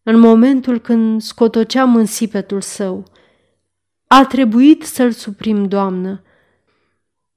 în 0.08 0.20
momentul 0.20 0.80
când 0.80 1.22
scotoceam 1.22 1.96
în 1.96 2.06
sipetul 2.06 2.62
său. 2.62 3.04
A 4.08 4.26
trebuit 4.26 4.84
să-l 4.84 5.12
suprim, 5.12 5.68
doamnă. 5.68 6.24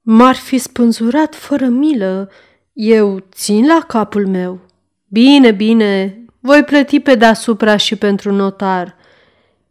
M-ar 0.01 0.35
fi 0.35 0.57
spânzurat 0.57 1.35
fără 1.35 1.65
milă. 1.67 2.29
Eu 2.73 3.19
țin 3.31 3.65
la 3.65 3.83
capul 3.87 4.27
meu. 4.27 4.59
Bine, 5.07 5.51
bine, 5.51 6.23
voi 6.39 6.63
plăti 6.63 6.99
pe 6.99 7.15
deasupra 7.15 7.77
și 7.77 7.95
pentru 7.95 8.31
notar. 8.31 8.95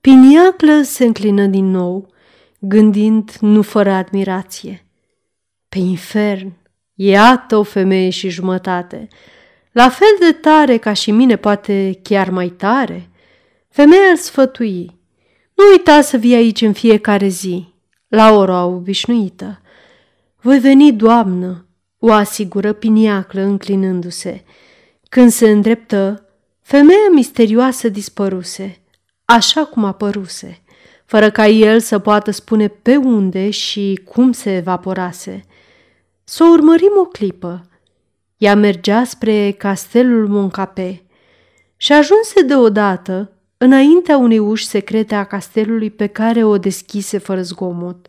Piniaclă 0.01 0.83
se 0.83 1.05
înclină 1.05 1.47
din 1.47 1.71
nou, 1.71 2.13
gândind 2.59 3.31
nu 3.41 3.63
fără 3.63 3.93
admirație. 3.93 4.87
Pe 5.69 5.79
infern, 5.79 6.53
iată 6.95 7.57
o 7.57 7.63
femeie 7.63 8.11
și 8.11 8.29
jumătate, 8.29 9.09
la 9.73 9.89
fel 9.89 10.17
de 10.21 10.33
tare 10.33 10.77
ca 10.77 10.93
și 10.93 11.11
mine, 11.11 11.37
poate 11.37 11.99
chiar 12.03 12.31
mai 12.31 12.49
tare. 12.49 13.11
Femeia 13.69 14.11
îl 14.11 14.17
sfătui. 14.17 14.99
Nu 15.55 15.65
uita 15.71 16.01
să 16.01 16.17
vii 16.17 16.35
aici 16.35 16.61
în 16.61 16.73
fiecare 16.73 17.29
zi, 17.29 17.75
la 18.09 18.33
ora 18.33 18.65
obișnuită. 18.65 19.61
Voi 20.41 20.59
veni, 20.59 20.93
doamnă, 20.93 21.67
o 21.99 22.13
asigură 22.13 22.73
piniaclă 22.73 23.41
înclinându-se. 23.41 24.45
Când 25.09 25.31
se 25.31 25.51
îndreptă, 25.51 26.29
femeia 26.63 27.09
misterioasă 27.13 27.89
dispăruse, 27.89 28.81
așa 29.25 29.65
cum 29.65 29.85
apăruse, 29.85 30.63
fără 31.05 31.31
ca 31.31 31.47
el 31.47 31.81
să 31.81 31.99
poată 31.99 32.31
spune 32.31 32.69
pe 32.69 32.97
unde 32.97 33.51
și 33.51 34.01
cum 34.05 34.33
se 34.33 34.57
evaporase. 34.57 35.45
Să 36.25 36.45
o 36.45 36.47
urmărim 36.47 36.93
o 37.01 37.05
clipă. 37.05 37.68
Ea 38.39 38.55
mergea 38.55 39.05
spre 39.05 39.51
castelul 39.51 40.29
Moncape 40.29 41.03
și 41.77 41.93
ajunse 41.93 42.43
deodată 42.47 43.33
înaintea 43.57 44.17
unei 44.17 44.39
uși 44.39 44.67
secrete 44.67 45.15
a 45.15 45.25
castelului 45.25 45.91
pe 45.91 46.07
care 46.07 46.45
o 46.45 46.59
deschise 46.59 47.19
fără 47.19 47.43
zgomot. 47.43 48.09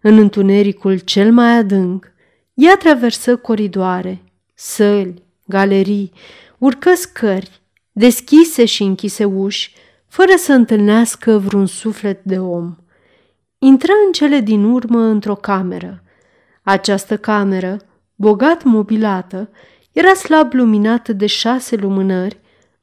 În 0.00 0.18
întunericul 0.18 0.98
cel 0.98 1.32
mai 1.32 1.56
adânc, 1.56 2.12
ea 2.54 2.76
traversă 2.76 3.36
coridoare, 3.36 4.22
săli, 4.54 5.22
galerii, 5.46 6.12
urcă 6.58 6.94
scări, 6.94 7.60
deschise 7.92 8.64
și 8.64 8.82
închise 8.82 9.24
uși, 9.24 9.74
fără 10.08 10.32
să 10.36 10.52
întâlnească 10.52 11.38
vreun 11.38 11.66
suflet 11.66 12.24
de 12.24 12.38
om. 12.38 12.76
Intră 13.58 13.92
în 14.06 14.12
cele 14.12 14.40
din 14.40 14.64
urmă 14.64 15.00
într-o 15.00 15.34
cameră. 15.34 16.02
Această 16.62 17.16
cameră, 17.16 17.76
bogat 18.22 18.62
mobilată, 18.62 19.50
era 19.92 20.14
slab 20.14 20.52
luminată 20.52 21.12
de 21.12 21.26
șase 21.26 21.76
lumânări, 21.76 22.40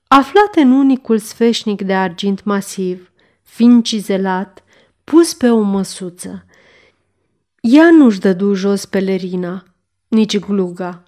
aflate 0.07 0.61
în 0.61 0.71
unicul 0.71 1.17
sfeșnic 1.17 1.81
de 1.81 1.93
argint 1.93 2.43
masiv, 2.43 3.11
fin 3.41 3.81
cizelat, 3.81 4.63
pus 5.03 5.33
pe 5.33 5.49
o 5.49 5.59
măsuță. 5.59 6.45
Ea 7.61 7.89
nu-și 7.91 8.19
dădu 8.19 8.53
jos 8.53 8.85
pelerina, 8.85 9.63
nici 10.07 10.39
gluga. 10.39 11.03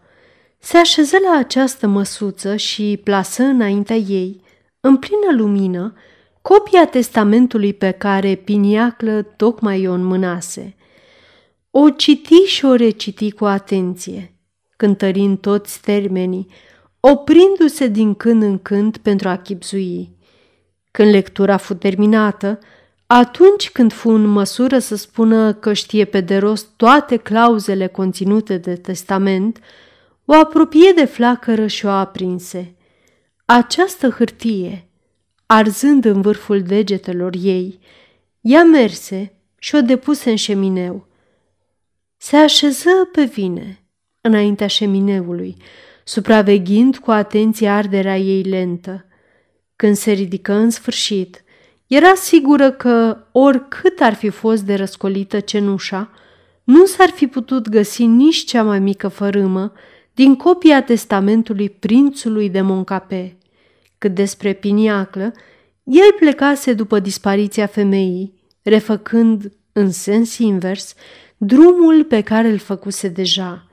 Se 0.59 0.77
așeză 0.77 1.17
la 1.31 1.37
această 1.37 1.87
măsuță 1.87 2.55
și 2.55 2.99
plasă 3.03 3.43
înaintea 3.43 3.95
ei, 3.95 4.41
în 4.79 4.97
plină 4.97 5.37
lumină, 5.37 5.93
copia 6.41 6.85
testamentului 6.85 7.73
pe 7.73 7.91
care 7.91 8.35
Piniaclă 8.35 9.21
tocmai 9.21 9.87
o 9.87 9.91
înmânase. 9.91 10.75
O 11.73 11.89
citi 11.89 12.33
și 12.33 12.65
o 12.65 12.75
reciti 12.75 13.31
cu 13.31 13.45
atenție, 13.45 14.35
cântărind 14.77 15.39
toți 15.39 15.81
termenii, 15.81 16.47
oprindu-se 16.99 17.87
din 17.87 18.13
când 18.13 18.43
în 18.43 18.57
când 18.57 18.97
pentru 18.97 19.29
a 19.29 19.37
chipzui. 19.37 20.09
Când 20.91 21.11
lectura 21.11 21.57
fu 21.57 21.73
terminată, 21.73 22.59
atunci 23.05 23.69
când 23.69 23.93
fu 23.93 24.09
în 24.09 24.25
măsură 24.25 24.79
să 24.79 24.95
spună 24.95 25.53
că 25.53 25.73
știe 25.73 26.05
pe 26.05 26.21
de 26.21 26.37
rost 26.37 26.67
toate 26.75 27.17
clauzele 27.17 27.87
conținute 27.87 28.57
de 28.57 28.75
testament, 28.75 29.59
o 30.25 30.33
apropie 30.33 30.91
de 30.95 31.05
flacără 31.05 31.67
și 31.67 31.85
o 31.85 31.89
aprinse. 31.89 32.75
Această 33.45 34.09
hârtie, 34.09 34.87
arzând 35.45 36.05
în 36.05 36.21
vârful 36.21 36.61
degetelor 36.61 37.33
ei, 37.41 37.79
ea 38.41 38.63
merse 38.63 39.33
și 39.57 39.75
o 39.75 39.81
depuse 39.81 40.29
în 40.29 40.35
șemineu. 40.35 41.09
Se 42.23 42.35
așeză 42.35 42.89
pe 43.11 43.23
vine, 43.23 43.83
înaintea 44.21 44.67
șemineului, 44.67 45.55
supraveghind 46.03 46.97
cu 46.97 47.11
atenție 47.11 47.67
arderea 47.67 48.17
ei 48.17 48.43
lentă. 48.43 49.05
Când 49.75 49.95
se 49.95 50.11
ridică 50.11 50.53
în 50.53 50.69
sfârșit, 50.69 51.43
era 51.87 52.13
sigură 52.13 52.71
că, 52.71 53.17
oricât 53.31 53.99
ar 53.99 54.13
fi 54.13 54.29
fost 54.29 54.63
de 54.63 54.75
răscolită 54.75 55.39
cenușa, 55.39 56.11
nu 56.63 56.85
s-ar 56.85 57.09
fi 57.09 57.27
putut 57.27 57.69
găsi 57.69 58.05
nici 58.05 58.43
cea 58.43 58.63
mai 58.63 58.79
mică 58.79 59.07
fărâmă 59.07 59.73
din 60.13 60.35
copia 60.35 60.83
testamentului 60.83 61.69
prințului 61.69 62.49
de 62.49 62.61
Moncape. 62.61 63.37
Cât 63.97 64.13
despre 64.13 64.53
Piniaclă, 64.53 65.33
el 65.83 66.13
plecase 66.19 66.73
după 66.73 66.99
dispariția 66.99 67.65
femeii, 67.65 68.33
refăcând, 68.61 69.51
în 69.73 69.91
sens 69.91 70.37
invers, 70.37 70.95
drumul 71.43 72.03
pe 72.03 72.21
care 72.21 72.47
îl 72.47 72.57
făcuse 72.57 73.07
deja. 73.07 73.65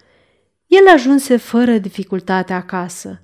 El 0.66 0.88
ajunse 0.92 1.36
fără 1.36 1.78
dificultate 1.78 2.52
acasă. 2.52 3.20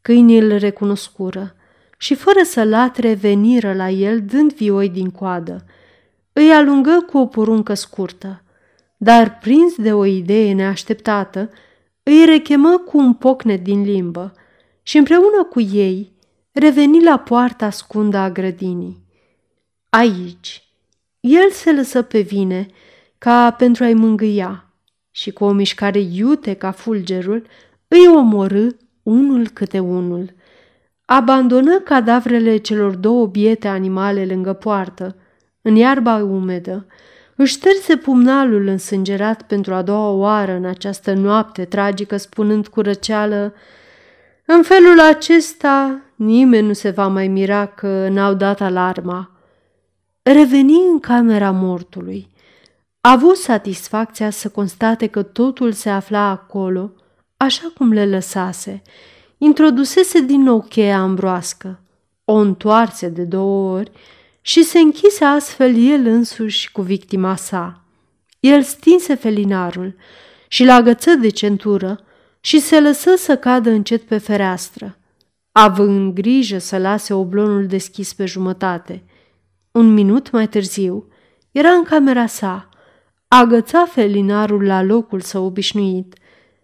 Câinii 0.00 0.38
îl 0.38 0.56
recunoscură 0.56 1.54
și 1.98 2.14
fără 2.14 2.42
să 2.44 2.64
latre 2.64 3.14
veniră 3.14 3.74
la 3.74 3.90
el 3.90 4.22
dând 4.22 4.52
vioi 4.52 4.88
din 4.88 5.10
coadă. 5.10 5.64
Îi 6.32 6.50
alungă 6.50 7.04
cu 7.10 7.18
o 7.18 7.26
poruncă 7.26 7.74
scurtă, 7.74 8.42
dar 8.96 9.38
prins 9.38 9.76
de 9.76 9.92
o 9.92 10.04
idee 10.04 10.52
neașteptată, 10.52 11.50
îi 12.02 12.24
rechemă 12.24 12.78
cu 12.78 12.98
un 12.98 13.14
pocnet 13.14 13.62
din 13.62 13.82
limbă 13.82 14.32
și 14.82 14.96
împreună 14.96 15.44
cu 15.50 15.60
ei 15.60 16.12
reveni 16.52 17.02
la 17.02 17.18
poarta 17.18 17.66
ascundă 17.66 18.16
a 18.16 18.30
grădinii. 18.30 19.02
Aici, 19.88 20.62
el 21.20 21.50
se 21.50 21.72
lăsă 21.72 22.02
pe 22.02 22.20
vine 22.20 22.68
ca 23.18 23.50
pentru 23.50 23.84
a-i 23.84 23.94
mângâia 23.94 24.64
și 25.10 25.30
cu 25.30 25.44
o 25.44 25.52
mișcare 25.52 25.98
iute 25.98 26.54
ca 26.54 26.70
fulgerul 26.70 27.46
îi 27.88 28.06
omorâ 28.16 28.66
unul 29.02 29.48
câte 29.48 29.78
unul. 29.78 30.34
abandonă 31.04 31.80
cadavrele 31.80 32.56
celor 32.56 32.94
două 32.94 33.26
biete 33.26 33.68
animale 33.68 34.24
lângă 34.24 34.52
poartă, 34.52 35.16
în 35.62 35.76
iarba 35.76 36.16
umedă, 36.16 36.86
își 37.36 37.52
șterse 37.52 37.96
pumnalul 37.96 38.66
însângerat 38.66 39.42
pentru 39.42 39.74
a 39.74 39.82
doua 39.82 40.10
oară 40.10 40.52
în 40.52 40.64
această 40.64 41.12
noapte 41.12 41.64
tragică, 41.64 42.16
spunând 42.16 42.66
cu 42.66 42.80
răceală, 42.80 43.54
În 44.46 44.62
felul 44.62 45.00
acesta 45.00 46.00
nimeni 46.14 46.66
nu 46.66 46.72
se 46.72 46.90
va 46.90 47.06
mai 47.06 47.28
mira 47.28 47.66
că 47.66 48.08
n-au 48.08 48.34
dat 48.34 48.60
alarma. 48.60 49.30
Reveni 50.22 50.86
în 50.92 50.98
camera 50.98 51.50
mortului. 51.50 52.28
A 53.08 53.10
avut 53.10 53.36
satisfacția 53.36 54.30
să 54.30 54.48
constate 54.48 55.06
că 55.06 55.22
totul 55.22 55.72
se 55.72 55.90
afla 55.90 56.28
acolo, 56.28 56.92
așa 57.36 57.72
cum 57.74 57.92
le 57.92 58.06
lăsase. 58.06 58.82
Introdusese 59.38 60.20
din 60.20 60.42
nou 60.42 60.66
cheia 60.68 60.98
ambroască, 60.98 61.80
o 62.24 62.32
întoarse 62.32 63.08
de 63.08 63.24
două 63.24 63.76
ori 63.76 63.90
și 64.40 64.62
se 64.62 64.78
închise 64.78 65.24
astfel 65.24 65.76
el 65.90 66.06
însuși 66.06 66.72
cu 66.72 66.82
victima 66.82 67.36
sa. 67.36 67.84
El 68.40 68.62
stinse 68.62 69.14
felinarul 69.14 69.96
și 70.48 70.64
l 70.64 70.70
agăță 70.70 71.10
de 71.10 71.28
centură 71.28 72.00
și 72.40 72.60
se 72.60 72.80
lăsă 72.80 73.14
să 73.16 73.36
cadă 73.36 73.70
încet 73.70 74.02
pe 74.02 74.18
fereastră, 74.18 74.98
având 75.52 76.14
grijă 76.14 76.58
să 76.58 76.78
lase 76.78 77.14
oblonul 77.14 77.66
deschis 77.66 78.12
pe 78.12 78.26
jumătate. 78.26 79.02
Un 79.70 79.92
minut 79.92 80.30
mai 80.30 80.48
târziu, 80.48 81.08
era 81.50 81.70
în 81.70 81.82
camera 81.82 82.26
sa, 82.26 82.68
agăța 83.28 83.86
felinarul 83.90 84.64
la 84.64 84.82
locul 84.82 85.20
său 85.20 85.44
obișnuit, 85.44 86.14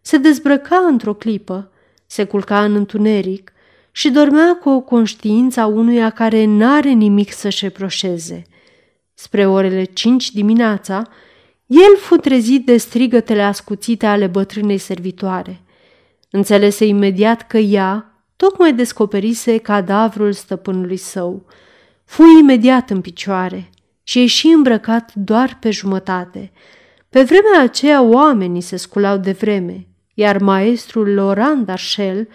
se 0.01 0.17
dezbrăca 0.17 0.77
într-o 0.77 1.15
clipă, 1.15 1.71
se 2.07 2.25
culca 2.25 2.65
în 2.65 2.75
întuneric 2.75 3.53
și 3.91 4.11
dormea 4.11 4.57
cu 4.57 4.69
o 4.69 4.81
conștiință 4.81 5.61
a 5.61 5.67
unuia 5.67 6.11
care 6.11 6.45
n-are 6.45 6.91
nimic 6.91 7.33
să-și 7.33 7.65
reproșeze. 7.65 8.43
Spre 9.15 9.47
orele 9.47 9.85
cinci 9.85 10.31
dimineața, 10.31 11.03
el 11.67 11.97
fu 11.99 12.17
trezit 12.17 12.67
de 12.67 12.77
strigătele 12.77 13.43
ascuțite 13.43 14.07
ale 14.07 14.27
bătrânei 14.27 14.79
servitoare. 14.79 15.61
Înțelese 16.31 16.87
imediat 16.87 17.47
că 17.47 17.59
ea 17.59 18.23
tocmai 18.37 18.75
descoperise 18.75 19.59
cadavrul 19.59 20.33
stăpânului 20.33 20.97
său. 20.97 21.47
Fu 22.05 22.23
imediat 22.41 22.91
în 22.91 23.01
picioare 23.01 23.71
și 24.05 24.19
ieși 24.19 24.47
îmbrăcat 24.47 25.15
doar 25.15 25.57
pe 25.61 25.71
jumătate. 25.71 26.53
Pe 27.09 27.23
vremea 27.23 27.61
aceea 27.63 28.03
oamenii 28.03 28.61
se 28.61 28.77
sculau 28.77 29.17
de 29.17 29.33
vreme, 29.33 29.87
iar 30.15 30.39
maestrul 30.39 31.15
Laurent 31.15 31.67
Darchel 31.67 32.29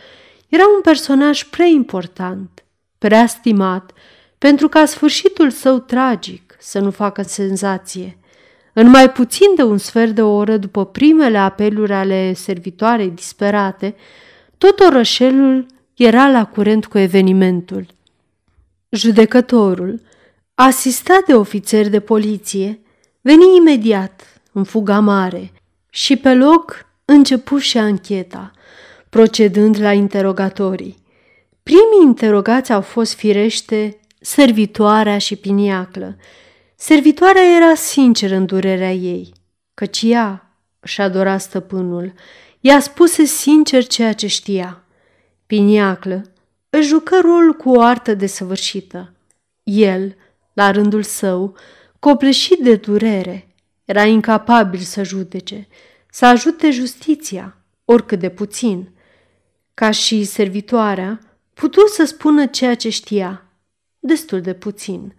era 0.47 0.63
un 0.75 0.81
personaj 0.81 1.43
prea 1.43 1.65
important, 1.65 2.63
prea 2.97 3.25
stimat, 3.25 3.91
pentru 4.37 4.67
ca 4.67 4.85
sfârșitul 4.85 5.49
său 5.49 5.79
tragic 5.79 6.55
să 6.59 6.79
nu 6.79 6.91
facă 6.91 7.21
senzație. 7.21 8.17
În 8.73 8.89
mai 8.89 9.11
puțin 9.11 9.47
de 9.55 9.63
un 9.63 9.77
sfert 9.77 10.11
de 10.11 10.21
oră 10.21 10.57
după 10.57 10.85
primele 10.85 11.37
apeluri 11.37 11.93
ale 11.93 12.33
servitoarei 12.33 13.09
disperate, 13.09 13.95
tot 14.57 14.79
orășelul 14.79 15.65
era 15.95 16.29
la 16.29 16.45
curent 16.45 16.85
cu 16.85 16.97
evenimentul. 16.97 17.85
Judecătorul, 18.89 20.01
asistat 20.67 21.25
de 21.25 21.35
ofițeri 21.35 21.89
de 21.89 21.99
poliție, 21.99 22.79
veni 23.21 23.55
imediat, 23.57 24.41
în 24.51 24.63
fuga 24.63 24.99
mare, 24.99 25.51
și 25.89 26.15
pe 26.15 26.33
loc 26.33 26.85
începu 27.05 27.57
și 27.57 27.77
ancheta– 27.77 28.51
procedând 29.09 29.79
la 29.79 29.93
interogatorii. 29.93 30.97
Primii 31.63 32.03
interogați 32.03 32.71
au 32.73 32.81
fost 32.81 33.13
firește 33.13 33.99
servitoarea 34.21 35.17
și 35.17 35.35
piniaclă. 35.35 36.17
Servitoarea 36.75 37.55
era 37.55 37.75
sinceră 37.75 38.35
în 38.35 38.45
durerea 38.45 38.91
ei, 38.91 39.33
căci 39.73 40.01
ea 40.03 40.53
și 40.83 41.01
adora 41.01 41.37
stăpânul. 41.37 42.13
Ea 42.59 42.79
spuse 42.79 43.23
sincer 43.23 43.87
ceea 43.87 44.13
ce 44.13 44.27
știa. 44.27 44.83
Piniaclă 45.45 46.21
își 46.69 46.87
jucă 46.87 47.19
rolul 47.21 47.53
cu 47.53 47.69
o 47.69 47.81
artă 47.81 48.13
desăvârșită. 48.13 49.13
El, 49.63 50.15
la 50.59 50.71
rândul 50.71 51.03
său, 51.03 51.57
copleșit 51.99 52.59
de 52.59 52.75
durere, 52.75 53.55
era 53.85 54.03
incapabil 54.03 54.79
să 54.79 55.03
judece, 55.03 55.67
să 56.09 56.25
ajute 56.25 56.71
justiția, 56.71 57.57
oricât 57.85 58.19
de 58.19 58.29
puțin– 58.29 58.87
ca 59.79 59.91
și 59.91 60.23
servitoarea, 60.23 61.19
putu 61.53 61.87
să 61.87 62.05
spună 62.05 62.45
ceea 62.45 62.75
ce 62.75 62.89
știa, 62.89 63.45
destul 63.99 64.41
de 64.41 64.53
puțin. 64.53 65.15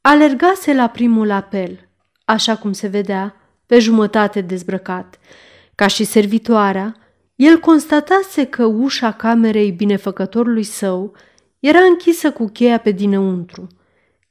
Alergase 0.00 0.74
la 0.74 0.88
primul 0.88 1.30
apel, 1.30 1.88
așa 2.24 2.56
cum 2.56 2.72
se 2.72 2.86
vedea, 2.86 3.36
pe 3.66 3.78
jumătate 3.78 4.40
dezbrăcat. 4.40 5.18
Ca 5.74 5.86
și 5.86 6.04
servitoarea, 6.04 6.96
el 7.34 7.58
constatase 7.58 8.44
că 8.44 8.64
ușa 8.64 9.12
camerei 9.12 9.70
binefăcătorului 9.70 10.64
său 10.64 11.16
era 11.60 11.80
închisă 11.80 12.30
cu 12.30 12.46
cheia 12.46 12.78
pe 12.78 12.90
dinăuntru. 12.90 13.66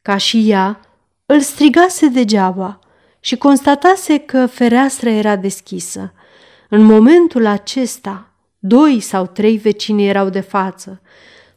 Ca 0.02 0.18
și 0.18 0.50
ea, 0.50 0.80
îl 1.26 1.40
strigase 1.40 2.08
degeaba 2.08 2.80
și 3.20 3.38
constatase 3.38 4.18
că 4.18 4.46
fereastra 4.46 5.10
era 5.10 5.36
deschisă. 5.36 6.14
În 6.70 6.84
momentul 6.84 7.46
acesta, 7.46 8.32
Doi 8.64 9.00
sau 9.00 9.26
trei 9.26 9.58
vecini 9.58 10.08
erau 10.08 10.30
de 10.30 10.40
față. 10.40 11.02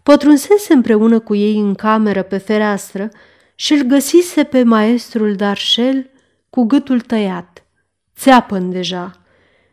Pătrunsese 0.02 0.72
împreună 0.72 1.18
cu 1.18 1.34
ei 1.34 1.58
în 1.58 1.74
cameră 1.74 2.22
pe 2.22 2.38
fereastră 2.38 3.08
și 3.54 3.72
îl 3.72 3.82
găsise 3.82 4.44
pe 4.44 4.62
maestrul 4.62 5.34
Darșel 5.34 6.10
cu 6.50 6.62
gâtul 6.62 7.00
tăiat. 7.00 7.64
țeapă 8.16 8.58
deja. 8.58 9.12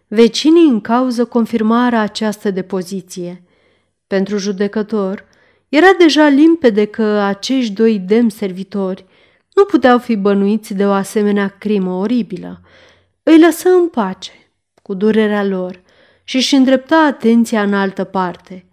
Vecinii 0.07 0.67
în 0.67 0.81
cauză 0.81 1.25
confirmară 1.25 1.97
această 1.97 2.51
depoziție. 2.51 3.43
Pentru 4.07 4.38
judecător, 4.38 5.25
era 5.71 5.93
deja 5.97 6.27
limpede 6.27 6.86
că 6.86 7.03
acești 7.03 7.73
doi 7.73 7.99
demn 7.99 8.29
servitori 8.29 9.05
nu 9.53 9.63
puteau 9.63 9.97
fi 9.99 10.15
bănuiți 10.15 10.73
de 10.73 10.86
o 10.86 10.91
asemenea 10.91 11.47
crimă 11.47 11.91
oribilă. 11.91 12.62
Îi 13.23 13.39
lăsă 13.39 13.69
în 13.69 13.88
pace, 13.88 14.31
cu 14.81 14.93
durerea 14.93 15.43
lor, 15.43 15.81
și 16.23 16.36
își 16.36 16.55
îndrepta 16.55 16.97
atenția 16.97 17.62
în 17.63 17.73
altă 17.73 18.03
parte. 18.03 18.65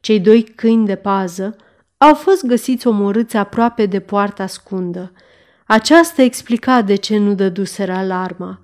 Cei 0.00 0.20
doi 0.20 0.42
câini 0.42 0.86
de 0.86 0.96
pază 0.96 1.56
au 1.96 2.14
fost 2.14 2.46
găsiți 2.46 2.86
omorâți 2.86 3.36
aproape 3.36 3.86
de 3.86 4.00
poarta 4.00 4.46
scundă. 4.46 5.12
Aceasta 5.66 6.22
explica 6.22 6.82
de 6.82 6.94
ce 6.94 7.18
nu 7.18 7.34
dăduseră 7.34 7.92
alarma. 7.92 8.60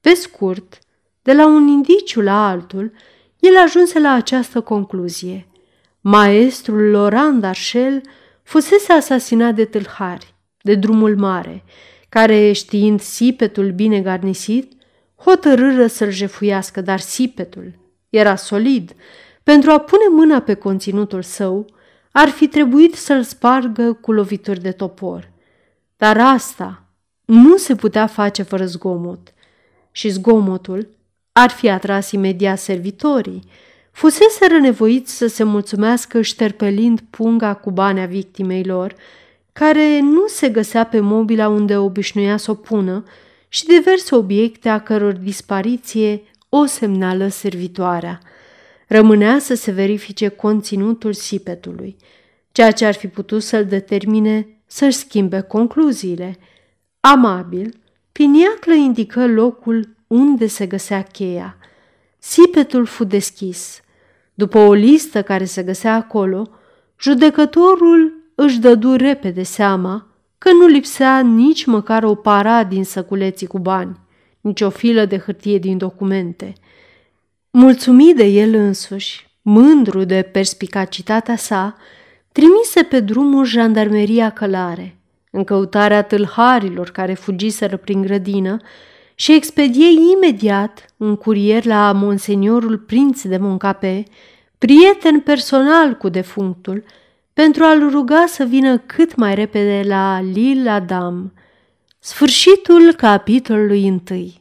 Pe 0.00 0.14
scurt, 0.14 0.78
de 1.22 1.32
la 1.32 1.46
un 1.46 1.66
indiciu 1.68 2.20
la 2.20 2.48
altul, 2.48 2.92
el 3.38 3.56
ajunse 3.56 3.98
la 3.98 4.12
această 4.12 4.60
concluzie. 4.60 5.49
Maestrul 6.00 6.90
Laurent 6.90 7.40
Darchel 7.40 8.00
fusese 8.42 8.92
asasinat 8.92 9.54
de 9.54 9.64
tâlhari, 9.64 10.34
de 10.62 10.74
drumul 10.74 11.16
mare, 11.16 11.64
care, 12.08 12.52
știind 12.52 13.00
sipetul 13.00 13.70
bine 13.70 14.00
garnisit, 14.00 14.72
hotărâră 15.16 15.86
să-l 15.86 16.10
jefuiască, 16.10 16.80
dar 16.80 17.00
sipetul 17.00 17.72
era 18.08 18.36
solid. 18.36 18.94
Pentru 19.42 19.70
a 19.70 19.78
pune 19.78 20.08
mâna 20.10 20.40
pe 20.40 20.54
conținutul 20.54 21.22
său, 21.22 21.66
ar 22.12 22.28
fi 22.28 22.48
trebuit 22.48 22.94
să-l 22.94 23.22
spargă 23.22 23.92
cu 23.92 24.12
lovituri 24.12 24.60
de 24.60 24.72
topor. 24.72 25.30
Dar 25.96 26.18
asta 26.18 26.84
nu 27.24 27.56
se 27.56 27.74
putea 27.74 28.06
face 28.06 28.42
fără 28.42 28.66
zgomot. 28.66 29.34
Și 29.90 30.08
zgomotul 30.08 30.88
ar 31.32 31.50
fi 31.50 31.68
atras 31.68 32.10
imediat 32.10 32.58
servitorii. 32.58 33.42
Fusese 34.00 34.46
nevoiți 34.46 35.16
să 35.16 35.26
se 35.26 35.42
mulțumească 35.42 36.20
șterpelind 36.22 37.00
punga 37.10 37.54
cu 37.54 37.70
bani 37.70 38.00
a 38.00 38.06
victimei 38.06 38.64
lor, 38.64 38.94
care 39.52 40.00
nu 40.00 40.26
se 40.26 40.48
găsea 40.48 40.84
pe 40.84 41.00
mobila 41.00 41.48
unde 41.48 41.76
obișnuia 41.76 42.36
să 42.36 42.50
o 42.50 42.54
pună, 42.54 43.04
și 43.48 43.64
diverse 43.64 44.14
obiecte 44.14 44.68
a 44.68 44.80
căror 44.80 45.12
dispariție 45.12 46.22
o 46.48 46.64
semnală 46.64 47.28
servitoarea. 47.28 48.20
Rămânea 48.86 49.38
să 49.38 49.54
se 49.54 49.70
verifice 49.70 50.28
conținutul 50.28 51.12
sipetului, 51.12 51.96
ceea 52.52 52.70
ce 52.70 52.84
ar 52.84 52.94
fi 52.94 53.08
putut 53.08 53.42
să-l 53.42 53.64
determine 53.64 54.48
să-și 54.66 54.96
schimbe 54.96 55.40
concluziile. 55.40 56.38
Amabil, 57.00 57.80
Piniaclă 58.12 58.74
indică 58.74 59.26
locul 59.26 59.88
unde 60.06 60.46
se 60.46 60.66
găsea 60.66 61.02
cheia. 61.02 61.56
Sipetul 62.18 62.86
fu 62.86 63.04
deschis. 63.04 63.80
După 64.40 64.58
o 64.58 64.72
listă 64.72 65.22
care 65.22 65.44
se 65.44 65.62
găsea 65.62 65.94
acolo, 65.94 66.48
judecătorul 67.00 68.12
își 68.34 68.58
dădu 68.58 68.96
repede 68.96 69.42
seama 69.42 70.06
că 70.38 70.52
nu 70.52 70.66
lipsea 70.66 71.20
nici 71.20 71.64
măcar 71.64 72.04
o 72.04 72.14
para 72.14 72.64
din 72.64 72.84
săculeții 72.84 73.46
cu 73.46 73.58
bani 73.58 73.98
nici 74.40 74.60
o 74.60 74.70
filă 74.70 75.04
de 75.04 75.18
hârtie 75.18 75.58
din 75.58 75.78
documente. 75.78 76.52
Mulțumit 77.50 78.16
de 78.16 78.24
el 78.24 78.54
însuși, 78.54 79.26
mândru 79.42 80.04
de 80.04 80.22
perspicacitatea 80.22 81.36
sa, 81.36 81.76
trimise 82.32 82.82
pe 82.82 83.00
drumul 83.00 83.44
jandarmeria 83.44 84.30
călare, 84.30 84.96
în 85.30 85.44
căutarea 85.44 86.02
tâlharilor 86.02 86.90
care 86.90 87.14
fugiseră 87.14 87.76
prin 87.76 88.02
grădină 88.02 88.56
și 89.20 89.32
expedie 89.32 89.86
imediat 90.12 90.94
un 90.96 91.16
curier 91.16 91.64
la 91.64 91.92
monseniorul 91.92 92.78
prinț 92.78 93.22
de 93.22 93.36
Moncape, 93.36 94.02
prieten 94.58 95.20
personal 95.20 95.96
cu 95.96 96.08
defunctul, 96.08 96.84
pentru 97.32 97.64
a-l 97.64 97.90
ruga 97.90 98.24
să 98.26 98.44
vină 98.44 98.78
cât 98.78 99.14
mai 99.16 99.34
repede 99.34 99.82
la 99.86 100.20
Lille 100.20 100.70
Adam. 100.70 101.32
Sfârșitul 101.98 102.92
capitolului 102.96 103.88
întâi 103.88 104.39